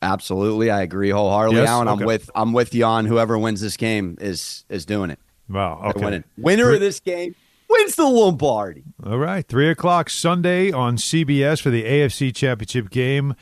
[0.00, 1.68] Absolutely, I agree wholeheartedly, Yes?
[1.68, 1.88] Alan.
[1.88, 2.00] Okay.
[2.02, 5.18] I'm with I'm with you on whoever wins this game is is doing it.
[5.48, 5.80] Wow.
[5.90, 6.04] Okay.
[6.04, 6.24] winning.
[6.36, 7.34] Winner of this game
[7.68, 8.82] wins the Lombardi.
[9.04, 13.34] All right, three o'clock Sunday on CBS for the AFC Championship game.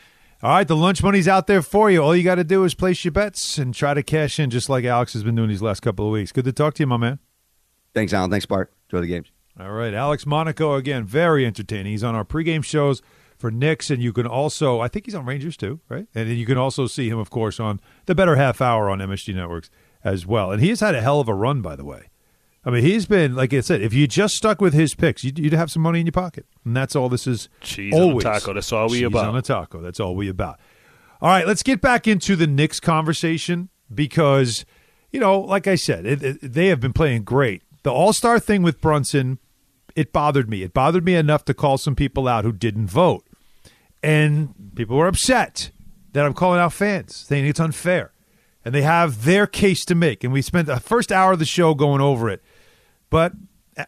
[0.42, 2.02] All right, the lunch money's out there for you.
[2.02, 4.68] All you got to do is place your bets and try to cash in, just
[4.70, 6.32] like Alex has been doing these last couple of weeks.
[6.32, 7.18] Good to talk to you, my man.
[7.94, 8.30] Thanks, Alan.
[8.30, 8.72] Thanks, Bart.
[8.88, 9.30] Enjoy the games.
[9.58, 11.92] All right, Alex Monaco again, very entertaining.
[11.92, 13.02] He's on our pregame shows
[13.36, 16.06] for Knicks, and you can also, I think he's on Rangers too, right?
[16.14, 18.98] And then you can also see him, of course, on the Bettor Half Hour on
[19.00, 19.70] MSG Networks
[20.04, 20.50] as well.
[20.52, 22.08] And he has had a hell of a run, by the way.
[22.64, 23.80] I mean, he's been like I said.
[23.80, 26.44] If you just stuck with his picks, you'd, you'd have some money in your pocket,
[26.64, 27.48] and that's all this is.
[27.60, 29.28] Cheese on a taco, that's all we Cheese about.
[29.28, 29.80] on a taco.
[29.80, 30.60] That's all we about.
[31.22, 34.64] All right, let's get back into the Knicks conversation because,
[35.10, 37.62] you know, like I said, it, it- they have been playing great.
[37.82, 39.38] The All Star thing with Brunson
[39.96, 40.62] it bothered me.
[40.62, 43.26] It bothered me enough to call some people out who didn't vote.
[44.02, 45.70] And people were upset
[46.12, 48.12] that I'm calling out fans, saying it's unfair.
[48.64, 50.22] And they have their case to make.
[50.24, 52.42] And we spent the first hour of the show going over it.
[53.08, 53.32] But
[53.76, 53.84] uh,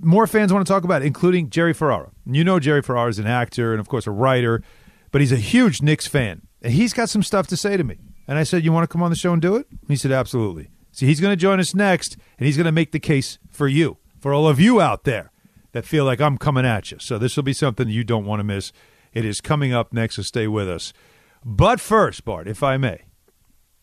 [0.00, 2.10] more fans want to talk about it, including Jerry Ferrara.
[2.26, 4.62] You know Jerry Ferrara is an actor and, of course, a writer,
[5.10, 6.42] but he's a huge Knicks fan.
[6.60, 7.98] And he's got some stuff to say to me.
[8.28, 9.66] And I said, You want to come on the show and do it?
[9.88, 10.70] He said, Absolutely.
[10.92, 13.66] So he's going to join us next, and he's going to make the case for
[13.66, 15.32] you, for all of you out there
[15.72, 16.98] that feel like I'm coming at you.
[17.00, 18.72] So this will be something you don't want to miss.
[19.12, 20.92] It is coming up next, so stay with us.
[21.44, 23.02] But first, Bart, if I may,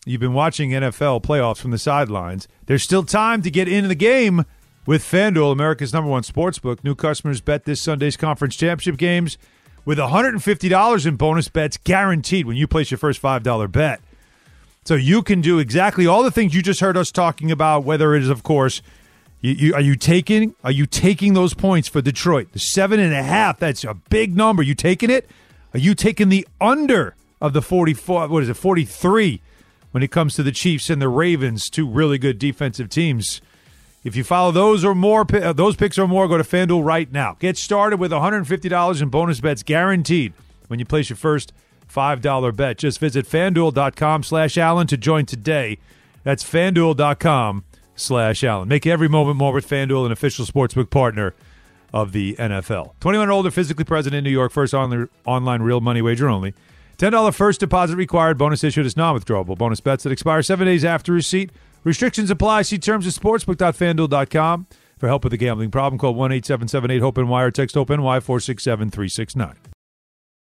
[0.06, 2.48] you've been watching NFL playoffs from the sidelines.
[2.66, 4.44] There's still time to get into the game
[4.86, 6.82] with FanDuel, America's number one sportsbook.
[6.84, 9.36] New customers bet this Sunday's conference championship games
[9.84, 14.00] with $150 in bonus bets guaranteed when you place your first $5 bet.
[14.84, 18.14] So you can do exactly all the things you just heard us talking about, whether
[18.14, 18.80] it is, of course,
[19.42, 22.52] you, you, are you taking are you taking those points for Detroit?
[22.52, 24.62] The seven and a half, that's a big number.
[24.62, 25.28] You taking it?
[25.74, 29.40] Are you taking the under of the 44 what is it, 43
[29.92, 33.40] when it comes to the Chiefs and the Ravens, two really good defensive teams?
[34.02, 37.10] If you follow those or more, uh, those picks or more, go to FanDuel right
[37.12, 37.36] now.
[37.38, 40.32] Get started with $150 in bonus bets guaranteed
[40.68, 41.52] when you place your first
[41.90, 42.78] $5 bet.
[42.78, 45.78] Just visit fanduel.com slash Allen to join today.
[46.22, 48.68] That's fanduel.com slash Allen.
[48.68, 51.34] Make every moment more with FanDuel, an official sportsbook partner
[51.92, 52.92] of the NFL.
[53.00, 56.54] 21 or older, physically present in New York, first on- online real money wager only.
[56.98, 58.36] $10 first deposit required.
[58.38, 59.56] Bonus issued is non withdrawable.
[59.56, 61.50] Bonus bets that expire seven days after receipt.
[61.82, 62.62] Restrictions apply.
[62.62, 64.66] See terms at sportsbook.fanduel.com.
[64.98, 67.88] For help with a gambling problem, call 1 877 8 HOPE NY or text HOPE
[67.88, 69.69] NY 467 369.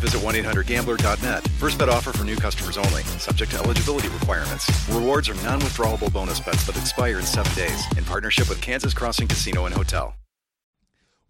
[0.00, 1.46] visit 1-800-GAMBLER.net.
[1.58, 3.02] First bet offer for new customers only.
[3.18, 4.70] Subject to eligibility requirements.
[4.88, 7.84] Rewards are non-withdrawable bonus bets that expire in seven days.
[7.96, 10.14] In partnership with Kansas Crossing Casino and Hotel.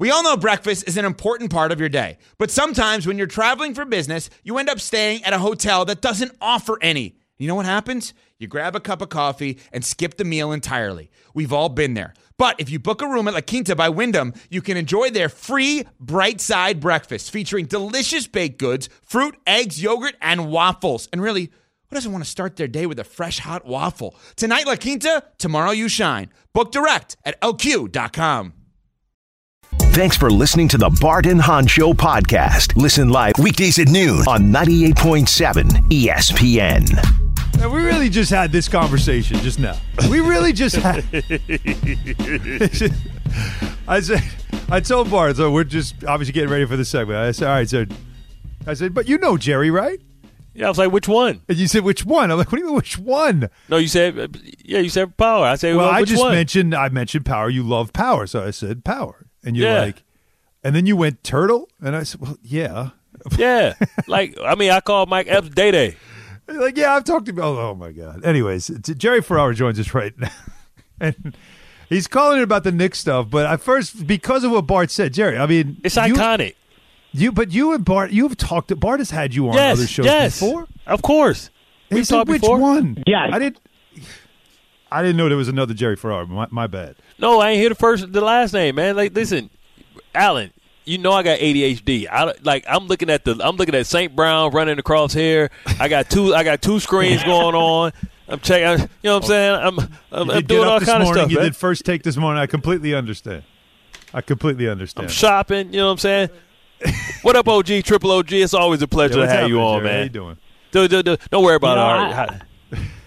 [0.01, 3.27] We all know breakfast is an important part of your day, but sometimes when you're
[3.27, 7.17] traveling for business, you end up staying at a hotel that doesn't offer any.
[7.37, 8.15] You know what happens?
[8.41, 11.11] You grab a cup of coffee and skip the meal entirely.
[11.35, 12.15] We've all been there.
[12.39, 15.29] But if you book a room at La Quinta by Wyndham, you can enjoy their
[15.29, 21.07] free bright side breakfast featuring delicious baked goods, fruit, eggs, yogurt, and waffles.
[21.13, 21.51] And really,
[21.91, 24.17] who doesn't want to start their day with a fresh hot waffle?
[24.37, 26.31] Tonight, La Quinta, tomorrow, you shine.
[26.55, 28.55] Book direct at lq.com.
[29.93, 32.75] Thanks for listening to the Bart and Hahn Show podcast.
[32.75, 37.30] Listen live weekdays at noon on 98.7 ESPN.
[37.59, 39.77] We really just had this conversation just now.
[40.11, 41.05] We really just had.
[43.89, 44.23] I said,
[44.71, 47.19] I told Bart, so we're just obviously getting ready for the segment.
[47.19, 47.85] I said, all right, so
[48.67, 50.01] I said, but you know Jerry, right?
[50.55, 51.43] Yeah, I was like, which one?
[51.49, 52.31] And you said, which one?
[52.31, 53.49] I'm like, what do you mean, which one?
[53.69, 54.29] No, you said, uh,
[54.65, 55.45] yeah, you said power.
[55.45, 56.33] I said, Well, well, I just one?
[56.33, 57.49] mentioned, I mentioned power.
[57.49, 58.27] You love power.
[58.27, 59.27] So I said power.
[59.45, 59.81] And you're Yeah.
[59.81, 60.03] like,
[60.65, 61.69] and then you went turtle?
[61.81, 62.91] And I said, well, yeah.
[63.37, 63.75] Yeah,
[64.07, 65.97] like I mean, I called Mike Epps Day Day.
[66.51, 68.25] You're like, yeah, I've talked to oh, oh my God.
[68.25, 70.31] Anyways, Jerry Ferrara joins us right now.
[71.01, 71.37] and
[71.89, 73.31] he's calling it about the Knicks stuff.
[73.31, 76.55] But at first, because of what Bart said, Jerry, I mean, It's you- iconic.
[77.13, 78.69] You, but you and Bart, you've talked.
[78.69, 80.69] to Bart has had you on yes, other shows yes, before.
[80.87, 81.51] of course.
[81.89, 82.59] He We've said, talked which before.
[82.61, 83.03] one?
[83.05, 83.59] Yeah, I didn't.
[84.93, 86.27] I didn't know there was another Jerry Ferrara.
[86.27, 86.95] My, my bad.
[87.19, 88.95] No, I ain't hear the first, the last name, man.
[88.95, 89.51] Like, listen,
[90.15, 90.53] Alan,
[90.91, 92.09] you know I got ADHD.
[92.11, 94.15] I like I'm looking at the I'm looking at St.
[94.15, 95.51] Brown running across here.
[95.79, 97.93] I got two I got two screens going on.
[98.27, 98.83] I'm checking.
[98.83, 99.55] You know what I'm saying?
[99.55, 99.79] I'm
[100.11, 101.31] I'm, I'm doing all kind of stuff.
[101.31, 101.47] You man.
[101.47, 102.43] did first take this morning.
[102.43, 103.45] I completely understand.
[104.13, 105.07] I completely understand.
[105.07, 105.73] I'm shopping.
[105.73, 106.31] You know what I'm saying?
[107.23, 107.85] what up, OG?
[107.85, 108.33] Triple OG.
[108.33, 109.85] It's always a pleasure Yeah, to have you on, Jerry?
[109.85, 109.97] man.
[109.99, 110.37] How you doing?
[110.73, 112.43] Do, do, do, don't worry about You know, it.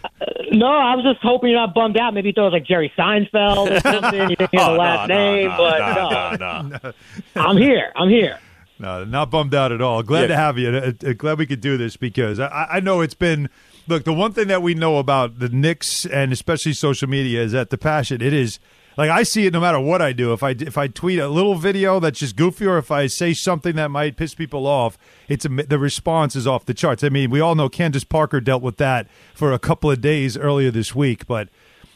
[0.03, 0.53] I- All right.
[0.53, 2.13] No, I was just hoping you're not bummed out.
[2.13, 4.29] Maybe you thought it was like Jerry Seinfeld or something.
[4.29, 6.93] You didn't hear Oh, the last no, no, name, no, but no, no, no, no.
[7.49, 7.91] I'm here.
[7.95, 8.39] I'm here.
[8.79, 10.03] No, not bummed out at all.
[10.03, 10.27] Glad Yeah.
[10.27, 10.69] to have you.
[10.69, 13.49] Uh, uh, Glad we could do this because I, I know it's been.
[13.87, 17.51] Look, the one thing that we know about the Knicks and especially social media is
[17.53, 18.21] that the passion.
[18.21, 18.59] It is
[18.97, 20.33] like I see it no matter what I do.
[20.33, 23.33] If I if I tweet a little video that's just goofy, or if I say
[23.33, 27.03] something that might piss people off, it's the response is off the charts.
[27.03, 30.37] I mean, we all know Candace Parker dealt with that for a couple of days
[30.37, 31.49] earlier this week, but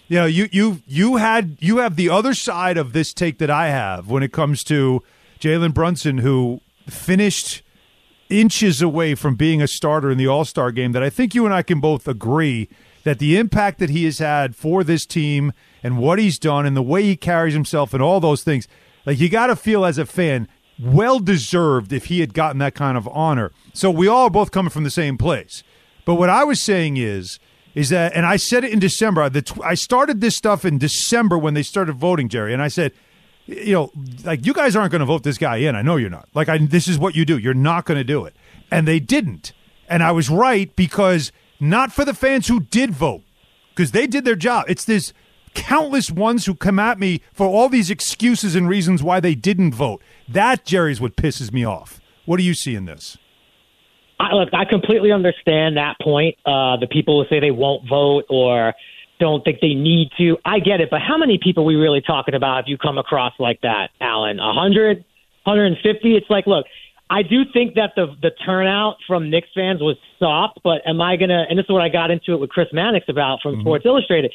[0.07, 3.49] you know, you you you had you have the other side of this take that
[3.49, 5.03] I have when it comes to
[5.39, 7.61] Jalen Brunson, who finished
[8.29, 10.93] inches away from being a starter in the All Star game.
[10.93, 12.69] That I think you and I can both agree
[13.03, 16.75] that the impact that he has had for this team and what he's done and
[16.75, 18.67] the way he carries himself and all those things,
[19.05, 20.47] like you got to feel as a fan,
[20.79, 23.51] well deserved if he had gotten that kind of honor.
[23.73, 25.63] So we all are both coming from the same place.
[26.05, 27.39] But what I was saying is,
[27.75, 29.29] is that, and I said it in December.
[29.29, 32.91] The I started this stuff in December when they started voting, Jerry, and I said,
[33.45, 33.91] you know,
[34.23, 35.75] like you guys aren't going to vote this guy in.
[35.75, 36.27] I know you're not.
[36.33, 37.37] Like, I, this is what you do.
[37.37, 38.35] You're not going to do it,
[38.71, 39.53] and they didn't.
[39.87, 43.23] And I was right because not for the fans who did vote,
[43.69, 44.65] because they did their job.
[44.67, 45.13] It's this
[45.57, 49.73] countless ones who come at me for all these excuses and reasons why they didn't
[49.73, 50.01] vote.
[50.29, 51.99] That Jerry's what pisses me off.
[52.25, 53.17] What do you see in this?
[54.19, 56.35] I, look, I completely understand that point.
[56.45, 58.73] Uh, the people who say they won't vote or
[59.19, 60.37] don't think they need to.
[60.45, 62.97] I get it, but how many people are we really talking about if you come
[62.97, 64.39] across like that, Alan?
[64.39, 65.03] A hundred,
[65.45, 66.15] hundred and fifty?
[66.15, 66.65] It's like, look,
[67.09, 71.15] I do think that the the turnout from Knicks fans was soft, but am I
[71.15, 71.45] gonna?
[71.49, 74.31] And this is what I got into it with Chris Mannix about from Sports Illustrated.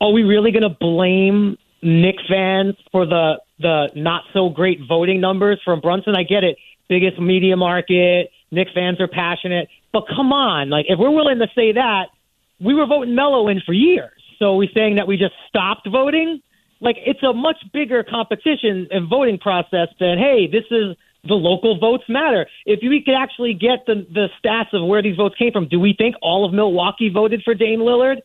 [0.00, 5.60] Are we really gonna blame Knick fans for the the not so great voting numbers
[5.64, 6.14] from Brunson?
[6.14, 6.56] I get it,
[6.88, 8.30] biggest media market.
[8.50, 12.06] Knick fans are passionate, but come on, like if we're willing to say that,
[12.60, 14.12] we were voting Melo in for years.
[14.38, 16.42] So are we saying that we just stopped voting?
[16.80, 21.78] Like it's a much bigger competition and voting process than hey, this is the local
[21.78, 22.46] votes matter.
[22.66, 25.80] If we could actually get the the stats of where these votes came from, do
[25.80, 28.18] we think all of Milwaukee voted for Dame Lillard?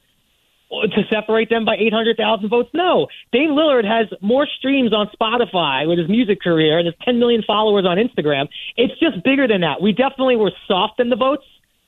[0.71, 2.69] To separate them by 800,000 votes?
[2.73, 3.07] No.
[3.31, 7.43] Dame Lillard has more streams on Spotify with his music career and has 10 million
[7.45, 8.47] followers on Instagram.
[8.77, 9.81] It's just bigger than that.
[9.81, 11.43] We definitely were soft in the votes.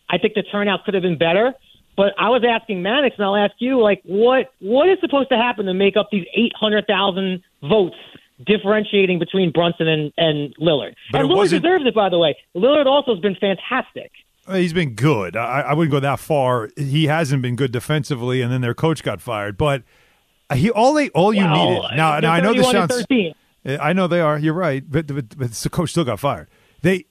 [0.09, 1.53] I think the turnout could have been better.
[1.95, 5.37] But I was asking Mannix, and I'll ask you, like, what what is supposed to
[5.37, 7.95] happen to make up these 800,000 votes
[8.43, 10.95] differentiating between Brunson and, and Lillard?
[11.11, 12.35] But and Lillard deserves it, by the way.
[12.55, 14.11] Lillard also has been fantastic.
[14.51, 15.35] He's been good.
[15.37, 16.69] I, I wouldn't go that far.
[16.75, 19.57] He hasn't been good defensively, and then their coach got fired.
[19.57, 19.83] But
[20.53, 21.95] he all they all you Well, needed.
[21.97, 22.93] Now, now I know this sounds.
[22.93, 23.33] 13.
[23.79, 24.37] I know they are.
[24.37, 26.49] You're right, but, but, but the coach still got fired.
[26.81, 27.05] They.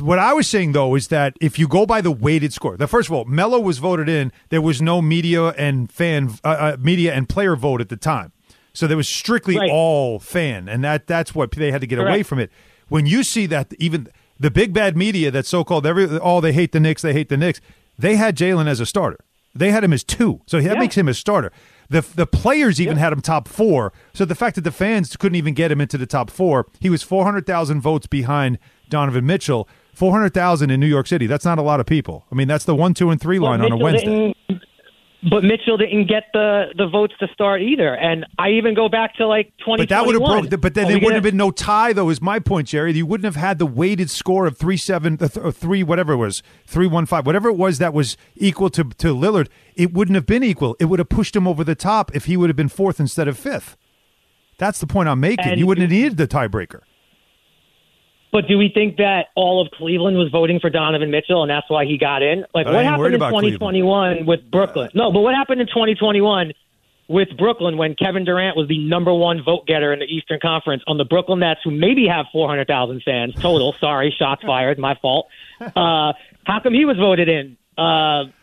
[0.00, 2.86] What I was saying though is that if you go by the weighted score, the
[2.86, 4.32] first of all, Melo was voted in.
[4.48, 8.32] There was no media and fan, uh, uh, media and player vote at the time,
[8.72, 9.68] so there was strictly Right.
[9.70, 12.50] all fan, and that that's what they had to get away from it.
[12.88, 16.52] When you see that even the big bad media that so called every oh they
[16.52, 17.60] hate the Knicks, they hate the Knicks,
[17.98, 19.18] they had Jalen as a starter.
[19.54, 20.78] They had him as two, so that Yeah.
[20.80, 21.52] makes him a starter.
[21.88, 23.92] The the players even had him top four.
[24.12, 26.90] So the fact that the fans couldn't even get him into the top four, he
[26.90, 29.68] was four hundred thousand votes behind Donovan Mitchell.
[29.94, 31.28] Four hundred thousand in New York City.
[31.28, 32.24] That's not a lot of people.
[32.32, 34.34] I mean, that's the one, two, and three line But on a Wednesday.
[35.28, 37.94] But Mitchell didn't get the, the votes to start either.
[37.94, 39.78] And I even go back to like 2021.
[39.78, 40.60] But that would have broke.
[40.60, 42.10] But then Are there wouldn't have been no tie, though.
[42.10, 42.92] Is my point, Jerry?
[42.92, 46.12] You wouldn't have had the weighted score of three seven, uh, th- or three whatever
[46.12, 49.48] it was, three one five, whatever it was that was equal to to Lillard.
[49.76, 50.76] It wouldn't have been equal.
[50.78, 53.26] It would have pushed him over the top if he would have been fourth instead
[53.28, 53.76] of fifth.
[54.58, 55.46] That's the point I'm making.
[55.46, 56.80] And- you wouldn't have needed the tiebreaker.
[58.34, 61.70] But do we think that all of Cleveland was voting for Donovan Mitchell and that's
[61.70, 62.44] why he got in?
[62.52, 64.90] Like, I what happened in about 2021 with Brooklyn?
[64.92, 66.52] No, but what happened in 2021
[67.06, 70.82] with Brooklyn when Kevin Durant was the number one vote getter in the Eastern Conference
[70.88, 73.72] on the Brooklyn Nets, who maybe have 400,000 fans total?
[73.78, 75.28] Sorry, shots fired, my fault.
[75.60, 77.56] Uh, how come he was voted in?
[77.78, 78.34] Uh,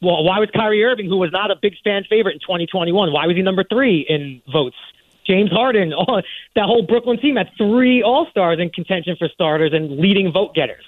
[0.00, 3.26] well, why was Kyrie Irving, who was not a big fan favorite in 2021, why
[3.26, 4.76] was he number three in votes?
[5.26, 6.22] James Harden, all,
[6.54, 10.54] that whole Brooklyn team had three All Stars in contention for starters and leading vote
[10.54, 10.84] getters.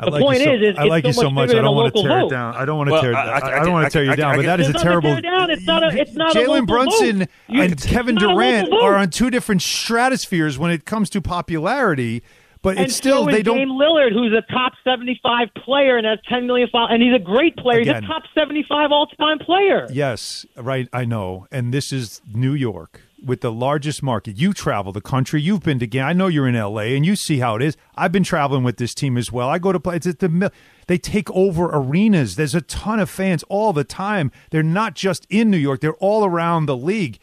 [0.00, 1.50] I The like point so, is, is I like you it's so so much.
[1.50, 2.54] much I don't want to local tear it down.
[2.56, 3.14] I don't want to Well, tear.
[3.14, 4.68] I- I, I- I don't want to tear you I down, I but that is
[4.68, 5.12] a terrible.
[5.12, 5.50] tear down.
[5.50, 7.28] It's not a- it's not a local Jalen Brunson vote.
[7.50, 11.08] And it's Kevin not a local Durant are on two different stratospheres when it comes
[11.10, 12.22] to popularity.
[12.62, 13.56] But and it's still so they don't.
[13.58, 17.18] Dame Lillard, who's a top seventy-five player and has ten million followers, and he's a
[17.18, 17.80] great player.
[17.80, 17.96] Again.
[17.96, 19.88] he's a top seventy-five all-time player.
[19.90, 20.88] Yes, right.
[20.92, 21.48] I know.
[21.50, 24.36] And this is New York with the largest market.
[24.36, 25.40] You travel the country.
[25.40, 26.04] You've been to game.
[26.04, 26.96] I know you're in L.A.
[26.96, 27.76] and you see how it is.
[27.96, 29.48] I've been traveling with this team as well.
[29.48, 29.96] I go to play.
[29.96, 30.50] It's at the
[30.88, 32.36] they take over arenas.
[32.36, 34.30] There's a ton of fans all the time.
[34.50, 35.80] They're not just in New York.
[35.80, 37.18] They're all around the league.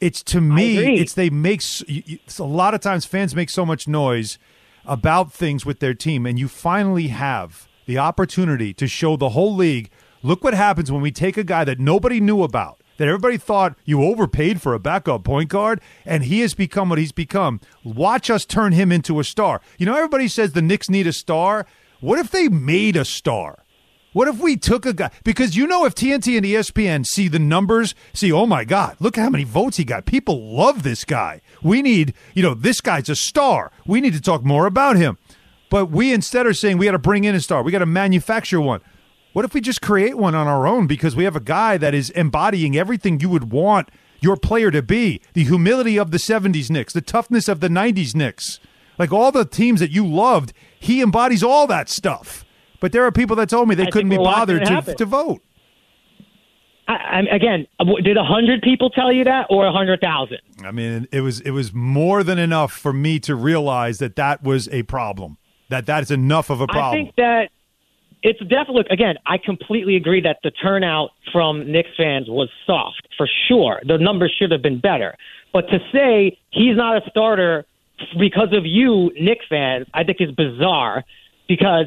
[0.00, 0.76] It's to me.
[1.00, 3.88] It's they make s- you- you- it's a lot of times fans make so much
[3.88, 4.38] noise
[4.86, 9.54] about things with their team, and you finally have the opportunity to show the whole
[9.56, 9.90] league.
[10.22, 13.76] Look what happens when we take a guy that nobody knew about, that everybody thought
[13.84, 17.60] you overpaid for a backup point guard, and he has become what he's become.
[17.82, 19.62] Watch us turn him into a star.
[19.78, 21.66] You know, everybody says the Knicks need a star.
[22.00, 23.64] What if they made a star?
[24.12, 25.10] What if we took a guy?
[25.22, 29.18] Because you know, if TNT and ESPN see the numbers, see, oh my God, look
[29.18, 30.06] at how many votes he got.
[30.06, 31.40] People love this guy.
[31.62, 33.70] We need, you know, this guy's a star.
[33.86, 35.18] We need to talk more about him.
[35.70, 37.62] But we instead are saying we got to bring in a star.
[37.62, 38.80] We got to manufacture one.
[39.38, 41.94] What if we just create one on our own because we have a guy that
[41.94, 45.20] is embodying everything you would want your player to be?
[45.34, 48.58] The humility of the 70s Knicks, the toughness of the 90s Knicks.
[48.98, 52.44] Like all the teams that you loved, he embodies all that stuff.
[52.80, 55.40] But there are people that told me they I couldn't be bothered to, to vote.
[56.88, 57.68] I, I, again,
[58.02, 60.38] did a hundred people tell you that, or a hundred thousand?
[60.64, 64.42] I mean, it was it was more than enough for me to realize that that
[64.42, 65.38] was a problem.
[65.68, 66.92] That that is enough of a problem.
[66.92, 67.50] I think that
[68.22, 68.84] it's definitely.
[68.90, 73.80] Again, I completely agree that the turnout from Knicks fans was soft for sure.
[73.86, 75.14] The numbers should have been better.
[75.52, 77.64] But to say he's not a starter
[78.18, 81.04] because of you, Knicks fans, I think is bizarre.
[81.48, 81.86] Because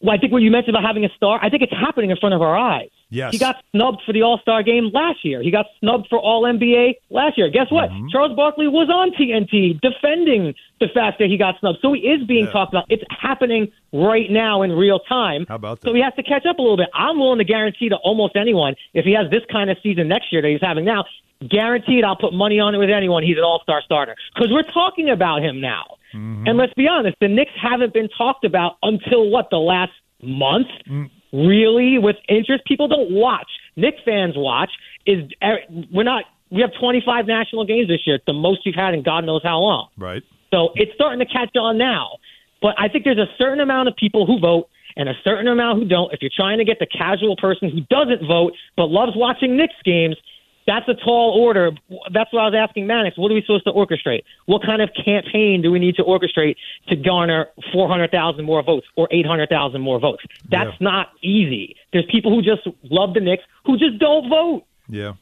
[0.00, 2.16] well, I think what you mentioned about having a star, I think it's happening in
[2.16, 2.90] front of our eyes.
[3.08, 3.32] Yes.
[3.32, 5.42] He got snubbed for the All Star game last year.
[5.42, 7.48] He got snubbed for All NBA last year.
[7.48, 7.90] Guess what?
[7.90, 8.08] Mm-hmm.
[8.10, 11.78] Charles Barkley was on TNT defending the fact that he got snubbed.
[11.82, 12.86] So he is being talked about.
[12.88, 15.46] It's happening right now in real time.
[15.48, 15.88] How about that?
[15.88, 16.88] So he has to catch up a little bit.
[16.94, 20.32] I'm willing to guarantee to almost anyone if he has this kind of season next
[20.32, 21.04] year that he's having now.
[21.48, 23.22] Guaranteed, I'll put money on it with anyone.
[23.22, 25.96] He's an All Star starter because we're talking about him now.
[26.14, 26.46] Mm-hmm.
[26.46, 29.92] And let's be honest, the Knicks haven't been talked about until what the last
[30.22, 30.68] month.
[30.88, 31.10] Mm.
[31.32, 33.48] Really, with interest, people don't watch.
[33.76, 34.70] Knicks fans watch.
[35.06, 35.58] Is er,
[35.92, 36.24] we're not.
[36.50, 38.16] We have 25 national games this year.
[38.16, 39.88] It's the most we've had in God knows how long.
[39.98, 40.22] right.
[40.52, 42.18] So it's starting to catch on now.
[42.62, 45.78] But I think there's a certain amount of people who vote and a certain amount
[45.82, 46.12] who don't.
[46.12, 49.74] If you're trying to get the casual person who doesn't vote but loves watching Knicks
[49.84, 50.16] games,
[50.66, 51.70] that's a tall order.
[52.12, 53.16] That's what I was asking Mannix.
[53.16, 54.22] What are we supposed to orchestrate?
[54.46, 56.56] What kind of campaign do we need to orchestrate
[56.88, 60.22] to garner 400,000 more votes or 800,000 more votes?
[60.50, 60.76] That's Yeah.
[60.80, 61.76] not easy.
[61.92, 64.64] There's people who just love the Knicks who just don't vote.
[64.88, 65.12] Yeah.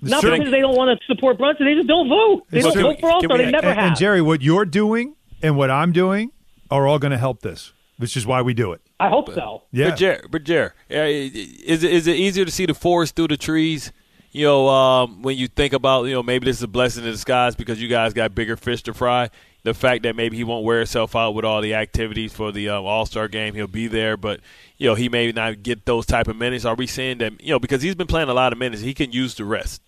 [0.00, 0.36] Not Sure.
[0.36, 1.64] because they don't want to support Brunson.
[1.66, 2.42] They just don't vote.
[2.50, 2.82] They don't true.
[2.82, 3.38] vote for all star.
[3.38, 3.88] They never and, have.
[3.90, 6.32] and Jerry, what you're doing and what I'm doing
[6.70, 8.80] are all going to help this, which is why we do it.
[8.98, 9.62] I hope so.
[9.72, 9.90] Yeah.
[9.90, 13.28] But Jer, but Jer, uh, is it is it easier to see the forest through
[13.28, 13.92] the trees?
[14.32, 17.10] You know, um, when you think about you know maybe this is a blessing in
[17.10, 19.28] disguise because you guys got bigger fish to fry.
[19.64, 22.70] The fact that maybe he won't wear himself out with all the activities for the
[22.70, 24.40] um, All Star game, he'll be there, but
[24.78, 26.64] you know he may not get those type of minutes.
[26.64, 28.94] Are we saying that you know because he's been playing a lot of minutes, he
[28.94, 29.82] can use the rest?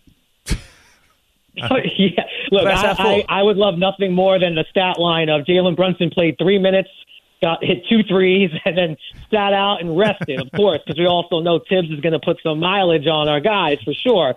[1.56, 2.94] yeah, look, I.
[2.98, 6.58] I, I would love nothing more than the stat line of Jalen Brunson played three
[6.58, 6.90] minutes,
[7.44, 8.96] got hit two threes, and then
[9.30, 10.40] sat out and rested.
[10.40, 13.40] Of course, because we also know Thibs is going to put some mileage on our
[13.40, 14.34] guys for sure.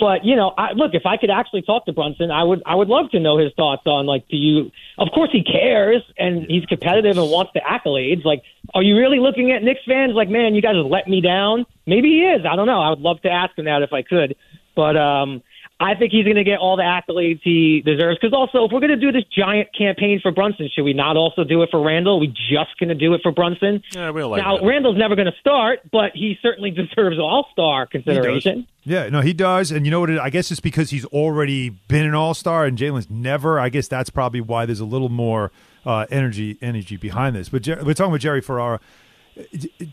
[0.00, 2.62] But you know, I, look, if I could actually talk to Brunson, I would.
[2.64, 4.70] I would love to know his thoughts on like, do you?
[4.96, 8.24] Of course, he cares and he's competitive and wants the accolades.
[8.24, 8.42] Like,
[8.74, 11.66] are you really looking at Knicks fans like, man, you guys let me down?
[11.84, 12.46] Maybe he is.
[12.48, 12.80] I don't know.
[12.80, 14.36] I would love to ask him that if I could.
[14.76, 15.42] But um,
[15.80, 18.18] I think he's going to get all the accolades he deserves.
[18.20, 21.16] Because also, if we're going to do this giant campaign for Brunson, should we not
[21.16, 22.16] also do it for Randle?
[22.16, 23.82] Are we just going to do it for Brunson?
[23.94, 24.66] Yeah, we don't like now, that.
[24.66, 28.66] Randle's never going to start, but he certainly deserves All Star consideration.
[28.82, 30.10] Yeah, no, he does, and you know what?
[30.10, 33.60] It, I guess it's because he's already been an All Star, and Jalen's never.
[33.60, 35.52] I guess that's probably why there's a little more
[35.86, 37.48] uh, energy energy behind this.
[37.48, 38.80] But Jer- we're talking with Jerry Ferrara.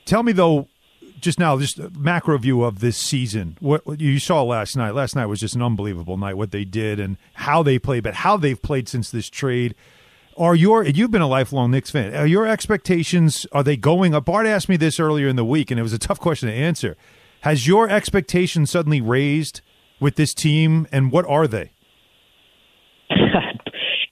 [0.06, 0.68] Tell me though,
[1.26, 3.58] just now, just a macro view of this season.
[3.60, 4.96] What, you saw last night.
[4.96, 6.36] Last night was just an unbelievable night.
[6.36, 9.76] What they did and how they played, but how they've played since this trade.
[10.38, 12.16] Are your you've been a lifelong Knicks fan?
[12.16, 14.26] Are your expectations are they going up?
[14.26, 16.56] Bart asked me this earlier in the week, and it was a tough question to
[16.56, 16.96] answer.
[17.42, 19.62] Has your expectations suddenly raised
[20.00, 21.72] with this team, and what are they?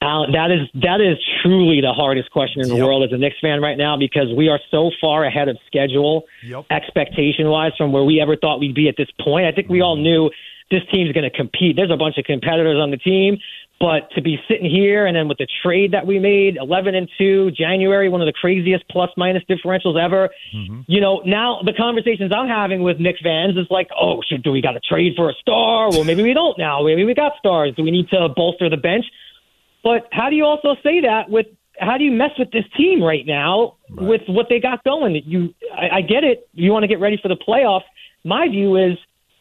[0.04, 2.86] Alan, that is that is truly the hardest question in the Yep.
[2.86, 6.26] world as a Knicks fan right now because we are so far ahead of schedule,
[6.44, 6.66] Yep.
[6.70, 9.46] expectation wise, from where we ever thought we'd be at this point.
[9.46, 10.04] I think we all mm-hmm.
[10.04, 10.30] knew
[10.72, 11.76] this team's going to compete.
[11.76, 13.38] There's a bunch of competitors on the team,
[13.80, 17.10] but to be sitting here and then with the trade that we made, 11 and
[17.18, 20.30] two, January, one of the craziest plus minus differentials ever.
[20.56, 20.82] Mm-hmm.
[20.88, 24.52] You know, now the conversations I'm having with Knicks fans is like, oh, should, do
[24.52, 25.90] we got to trade for a star?
[25.90, 26.84] Well, maybe we don't now.
[26.84, 27.74] Maybe we got stars.
[27.76, 29.06] Do we need to bolster the bench?
[29.84, 31.48] But how do you also say that with
[31.80, 35.22] how do you mess with this team right now with what they got going?
[35.26, 36.48] You, I, I get it.
[36.54, 37.84] You want to get ready for the playoffs.
[38.24, 38.98] My view is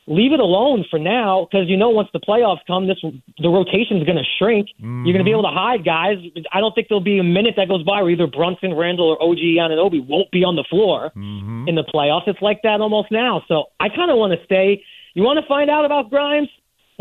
[0.06, 2.98] leave it alone for now because you know once the playoffs come, this
[3.38, 4.68] the rotation's going to shrink.
[4.78, 5.38] You're going to be mm-hmm.
[5.38, 6.16] able to hide guys.
[6.52, 9.22] I don't think there'll be a minute that goes by where either Brunson, Randle, or
[9.22, 11.68] OG Anunoby won't be on the floor mm-hmm.
[11.68, 12.26] in the playoffs.
[12.26, 13.42] It's like that almost now.
[13.46, 14.82] So I kind of want to stay.
[15.14, 16.48] You want to find out about Grimes?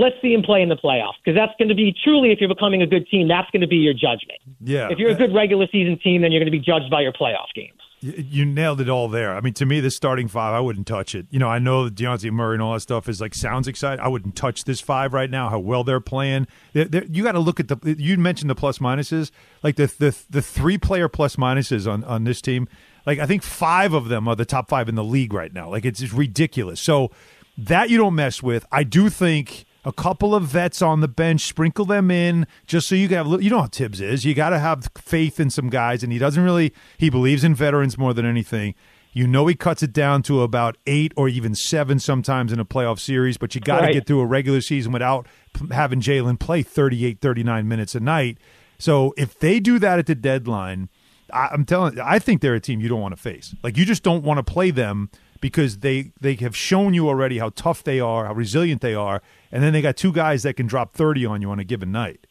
[0.01, 2.49] Let's see him play in the playoffs because that's going to be truly if you're
[2.49, 4.39] becoming a good team, that's going to be your judgment.
[4.59, 4.89] Yeah.
[4.89, 7.13] If you're a good regular season team, then you're going to be judged by your
[7.13, 7.77] playoff games.
[8.03, 9.35] You nailed it all there.
[9.35, 11.27] I mean, to me, this starting five, I wouldn't touch it.
[11.29, 14.03] You know, I know that Dejounte Murray and all that stuff is like sounds exciting.
[14.03, 15.49] I wouldn't touch this five right now.
[15.49, 16.47] How well they're playing.
[16.73, 17.95] They're- they're- you got to look at the.
[17.99, 19.29] You mentioned the plus minuses,
[19.61, 22.67] like the the the three player plus minuses on on this team.
[23.05, 25.69] Like I think five of them are the top five in the league right now.
[25.69, 26.81] Like it's just ridiculous.
[26.81, 27.11] So
[27.55, 28.65] that you don't mess with.
[28.71, 32.95] I do think a couple of vets on the bench, sprinkle them in just so
[32.95, 33.41] you can have.
[33.43, 34.25] You know how Thibs is.
[34.25, 36.73] You got to have faith in some guys, and he doesn't really.
[36.97, 38.75] He believes in veterans more than anything.
[39.13, 42.65] You know he cuts it down to about eight or even seven sometimes in a
[42.65, 43.93] playoff series, but you got to Right.
[43.93, 45.27] get through a regular season without
[45.71, 48.37] having Jalen play 38, 39 minutes a night.
[48.77, 50.87] So if they do that at the deadline,
[51.33, 53.53] I, I'm telling I think they're a team you don't want to face.
[53.63, 55.09] Like you just don't want to play them
[55.41, 59.21] because they they have shown you already how tough they are, how resilient they are,
[59.51, 61.91] and then they got two guys that can drop 30 on you on a given
[61.91, 62.25] night.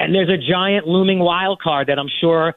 [0.00, 2.54] And there's a giant looming wild card that I'm sure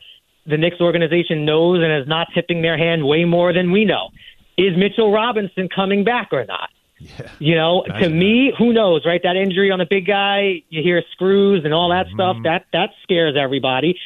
[0.47, 4.09] the Knicks organization knows and is not tipping their hand way more than we know.
[4.57, 6.69] Is Mitchell Robinson coming back or not?
[6.99, 7.29] Yeah.
[7.37, 9.21] You know, to me, who knows, right?
[9.21, 12.15] That injury on the big guy, you hear screws and all that Mm-hmm.
[12.15, 12.37] stuff.
[12.43, 13.99] That that scares everybody.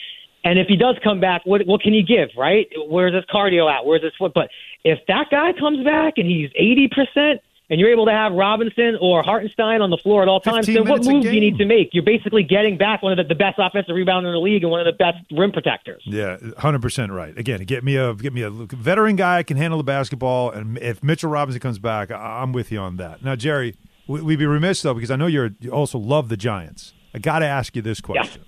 [0.43, 2.67] And if he does come back, what what can he give, right?
[2.87, 3.85] Where's his cardio at?
[3.85, 4.33] Where's his foot?
[4.33, 4.49] But
[4.83, 8.97] if that guy comes back and he's eighty percent, and you're able to have Robinson
[8.99, 11.65] or Hartenstein on the floor at all times, then what move do you need to
[11.65, 11.91] make?
[11.93, 14.71] You're basically getting back one of the, the best offensive rebounders in the league and
[14.71, 16.01] one of the best rim protectors.
[16.05, 17.37] Yeah, hundred percent right.
[17.37, 21.03] Again, get me a get me a veteran guy can handle the basketball, and if
[21.03, 23.23] Mitchell Robinson comes back, I'm with you on that.
[23.23, 23.75] Now, Jerry,
[24.07, 26.93] we- we'd be remiss though because I know you're you also love the Giants.
[27.13, 28.41] I got to ask you this question: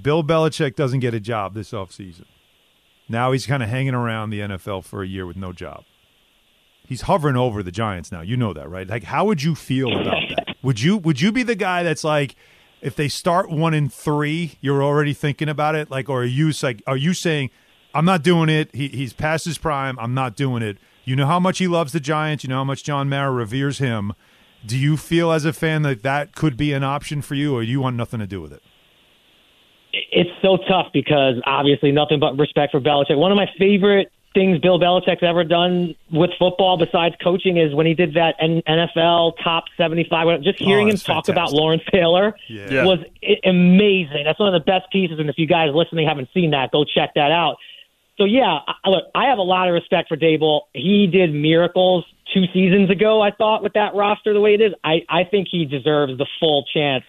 [0.00, 2.24] Bill Belichick doesn't get a job this offseason.
[3.08, 5.84] Now he's kind of hanging around the NFL for a year with no job.
[6.86, 8.20] He's hovering over the Giants now.
[8.20, 8.86] You know that, right?
[8.86, 10.56] Like, how would you feel about that?
[10.62, 12.36] Would you would you be the guy that's like,
[12.80, 15.90] if they start one in three, you're already thinking about it?
[15.90, 17.50] Like, or are you like, are you saying,
[17.94, 18.74] I'm not doing it?
[18.74, 19.98] He, he's past his prime.
[19.98, 20.78] I'm not doing it.
[21.04, 22.44] You know how much he loves the Giants.
[22.44, 24.14] You know how much John Mara reveres him.
[24.66, 27.62] Do you feel as a fan that that could be an option for you, or
[27.62, 28.62] do you want nothing to do with it?
[30.12, 33.16] It's so tough because obviously nothing but respect for Belichick.
[33.16, 37.86] One of my favorite things Bill Belichick's ever done with football besides coaching is when
[37.86, 40.42] he did that N- NFL top 75.
[40.42, 41.34] Just hearing Oh, him that's talk fantastic.
[41.34, 42.84] about Lawrence Taylor Yeah.
[42.84, 44.24] was i- amazing.
[44.24, 45.20] That's one of the best pieces.
[45.20, 47.58] And if you guys listening haven't seen that, go check that out.
[48.18, 50.62] So yeah, I, look, I have a lot of respect for Daboll.
[50.72, 53.20] He did miracles two seasons ago.
[53.20, 56.26] I thought with that roster the way it is, I I think he deserves the
[56.40, 57.04] full chance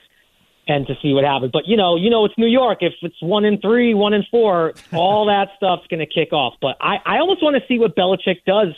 [0.67, 1.51] and to see what happens.
[1.51, 2.79] But you know, you know, it's New York.
[2.81, 6.55] If it's one in three, one in four, all that stuff's going to kick off.
[6.61, 8.73] But I I almost want to see what Belichick does.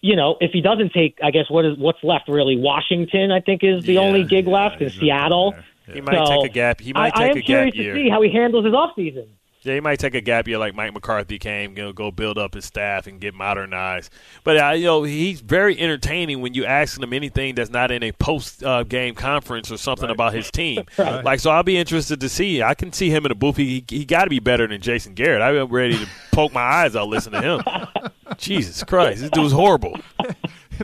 [0.00, 2.56] You know, if he doesn't take, I guess what is what's left really?
[2.56, 5.52] Washington, I think, is the Yeah, only gig yeah, left in Seattle.
[5.52, 5.64] there.
[5.94, 6.80] He might So, take a gap.
[6.80, 7.94] He might I, I am a curious gap year.
[7.94, 9.26] to see how he handles his offseason.
[9.62, 12.38] Yeah, he might take a gap year like Mike McCarthy came, you know, go build
[12.38, 14.12] up his staff and get modernized.
[14.44, 18.04] But uh, you know, he's very entertaining when you ask him anything that's not in
[18.04, 20.84] a post uh, game conference or something about his team.
[21.28, 22.62] Like, so I'll be interested to see.
[22.62, 23.56] I can see him in a booth.
[23.56, 25.42] He he got to be better than Jason Garrett.
[25.42, 28.10] I'm ready to poke my eyes out listening to him.
[28.36, 29.98] Jesus Christ, this dude's horrible.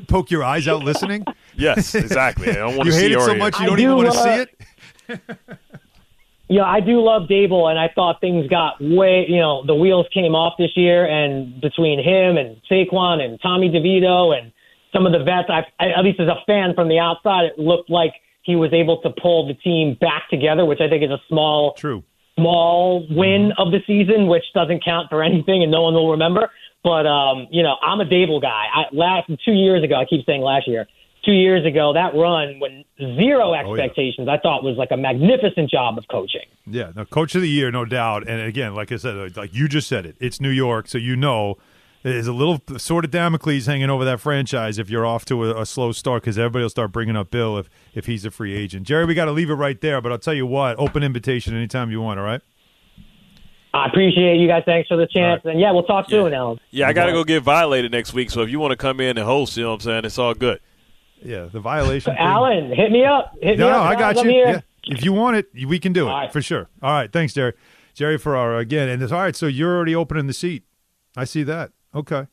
[0.08, 1.24] Poke your eyes out listening.
[1.56, 2.50] Yes, exactly.
[2.50, 4.12] I don't want you to see hate it so much you don't even do, want
[4.12, 5.58] to uh, see it.
[6.48, 10.06] Yeah, I do love Daboll, and I thought things got way, you know, the wheels
[10.12, 14.52] came off this year, and between him and Saquon and Tommy DeVito and
[14.92, 17.58] some of the vets, I, I, at least as a fan from the outside, it
[17.58, 21.10] looked like he was able to pull the team back together, which I think is
[21.10, 22.04] a small True.
[22.38, 26.50] small win of the season, which doesn't count for anything and no one will remember.
[26.84, 28.66] But um, you know, I'm a Daboll guy.
[28.72, 30.86] I last two years ago, I keep saying last year.
[31.24, 33.82] Two years ago, that run when zero oh, oh, yeah.
[33.82, 36.46] expectations, I thought was like a magnificent job of coaching.
[36.66, 38.28] Yeah, no, coach of the year, no doubt.
[38.28, 41.16] And again, like I said, like you just said it, it's New York, so you
[41.16, 41.56] know
[42.04, 45.62] there's a little sort of Damocles hanging over that franchise if you're off to a,
[45.62, 48.54] a slow start because everybody will start bringing up Bill if if he's a free
[48.54, 48.86] agent.
[48.86, 51.54] Jerry, we got to leave it right there, but I'll tell you what, open invitation
[51.54, 52.20] anytime you want.
[52.20, 52.42] All right.
[53.72, 54.62] I appreciate you guys.
[54.64, 55.42] Thanks for the chance.
[55.44, 56.60] And yeah, we'll talk soon, Alan.
[56.70, 58.30] Yeah, I got to go get violated next week.
[58.30, 60.16] So if you want to come in and host, you know what I'm saying, it's
[60.16, 60.60] all good.
[61.24, 62.12] Yeah, the violation.
[62.14, 63.32] thing- Alan, hit me up.
[63.40, 63.86] Hit no, me no, up.
[63.86, 64.32] I got I'm you.
[64.40, 64.60] Yeah.
[64.86, 66.32] If you want it, we can do it All right.
[66.32, 66.68] for sure.
[66.82, 67.54] All right, thanks, Jerry.
[67.94, 69.34] Jerry Ferrara again, and it's all right.
[69.34, 70.64] So you're already opening the seat.
[71.16, 71.70] I see that.
[71.94, 72.26] Okay.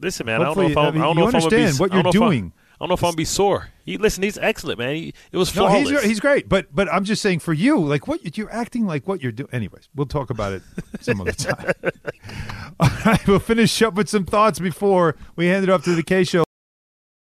[0.00, 1.34] Listen, man, Hopefully, I don't know if I'm, I mean, I don't you know if
[1.34, 2.52] I'm gonna be, understand what you're I'm- doing.
[2.74, 3.68] I don't know if I'm gonna be sore.
[3.86, 4.96] He, listen, he's excellent, man.
[4.96, 5.88] He, it was No, flawless.
[5.90, 9.06] he's he's great, but but I'm just saying for you, like what you're acting like
[9.06, 9.48] what you're doing.
[9.52, 10.62] Anyways, we'll talk about it
[11.00, 11.72] some other time.
[12.80, 16.02] All right, we'll finish up with some thoughts before we hand it up to the
[16.02, 16.44] K show.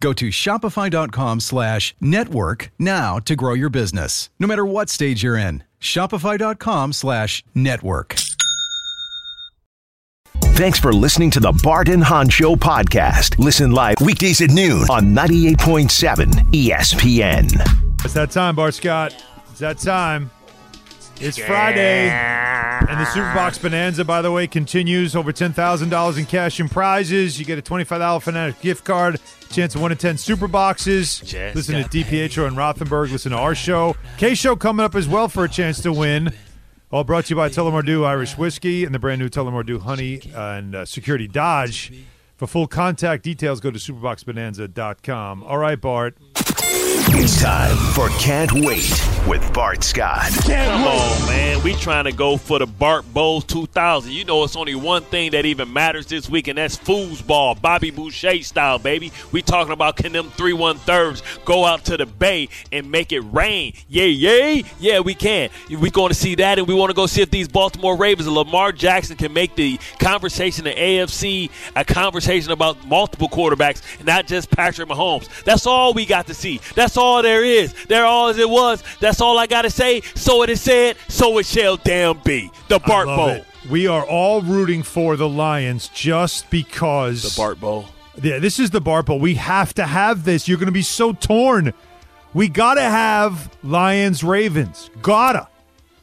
[0.00, 5.36] Go to shopify.com slash network now to grow your business, no matter what stage you're
[5.36, 5.62] in.
[5.80, 8.16] Shopify.com slash network.
[10.60, 13.38] Thanks for listening to the Bart and Hahn Show podcast.
[13.38, 18.04] Listen live weekdays at noon on 98.7 E ESPN.
[18.04, 19.24] It's that time, Bart Scott.
[19.50, 20.30] It's that time.
[21.20, 22.08] It's Friday.
[22.08, 25.14] And the Superbox Bonanza, by the way, continues.
[25.14, 27.38] Over $10,000 in cash and prizes.
[27.38, 31.18] You get a $25 Fanatic gift card, chance of one in 10 Super Boxes.
[31.20, 33.12] Just Listen to DiPietro and Rothenberg.
[33.12, 33.96] Listen to our show.
[34.16, 36.32] K Show coming up as well for a chance to win.
[36.90, 40.74] All brought to you by Tullamore Irish Whiskey and the brand new Tullamore Honey and
[40.74, 41.92] uh, Security Dodge.
[42.36, 45.42] For full contact details, go to superboxbonanza.com.
[45.44, 46.16] All right, Bart.
[46.72, 48.90] It's time for Can't Wait
[49.28, 50.30] with Bart Scott.
[50.44, 51.62] Come on, man.
[51.62, 54.10] We trying to go for the Bart Bowls 2000.
[54.10, 57.90] You know it's only one thing that even matters this week, and that's foosball, Bobby
[57.90, 59.12] Boucher style, baby.
[59.32, 63.20] We talking about can them 3-1 thirds go out to the Bay and make it
[63.20, 63.74] rain.
[63.88, 64.64] Yay, yay.
[64.78, 65.50] Yeah, we can.
[65.68, 68.28] we going to see that, and we want to go see if these Baltimore Ravens
[68.28, 74.26] and Lamar Jackson can make the conversation in AFC a conversation about multiple quarterbacks, not
[74.26, 75.28] just Patrick Mahomes.
[75.44, 76.59] That's all we got to see.
[76.74, 77.72] That's all there is.
[77.86, 78.82] There all as it was.
[79.00, 80.00] That's all I got to say.
[80.14, 82.50] So it is said, so it shall damn be.
[82.68, 83.28] The Bart Bowl.
[83.28, 83.44] it.
[83.70, 87.22] We are all rooting for the Lions just because.
[87.22, 87.86] The Bart Bowl.
[88.22, 89.18] Yeah, this is the Bart Bowl.
[89.18, 90.48] We have to have this.
[90.48, 91.72] You're going to be so torn.
[92.34, 94.90] We got to have Lions Ravens.
[95.02, 95.48] Gotta.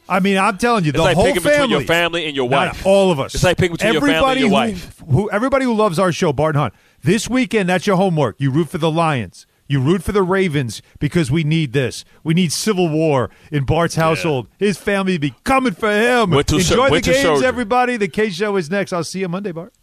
[0.08, 2.48] I mean, I'm telling you, It's the like whole family, between your family and your
[2.48, 2.86] wife.
[2.86, 3.34] all of us.
[3.34, 4.98] It's like picking between your family and your Everybody wife.
[5.00, 6.74] Who, who, everybody who loves our show, Bart and Hunt.
[7.02, 8.36] This weekend, that's your homework.
[8.38, 9.46] You root for the Lions.
[9.68, 12.04] You root for the Ravens because we need this.
[12.24, 14.48] We need civil war in Bart's household.
[14.58, 16.30] His family be coming for him.
[16.30, 17.46] Went Enjoy sur- the games, surgery.
[17.46, 17.96] everybody.
[17.98, 18.92] The K Show is next.
[18.94, 19.74] I'll see you Monday, Bart.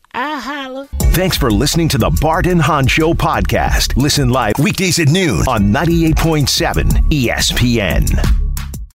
[1.13, 3.95] Thanks for listening to the Bart and Hahn Show podcast.
[3.95, 8.44] Listen live weekdays at noon on 98.7 ESPN.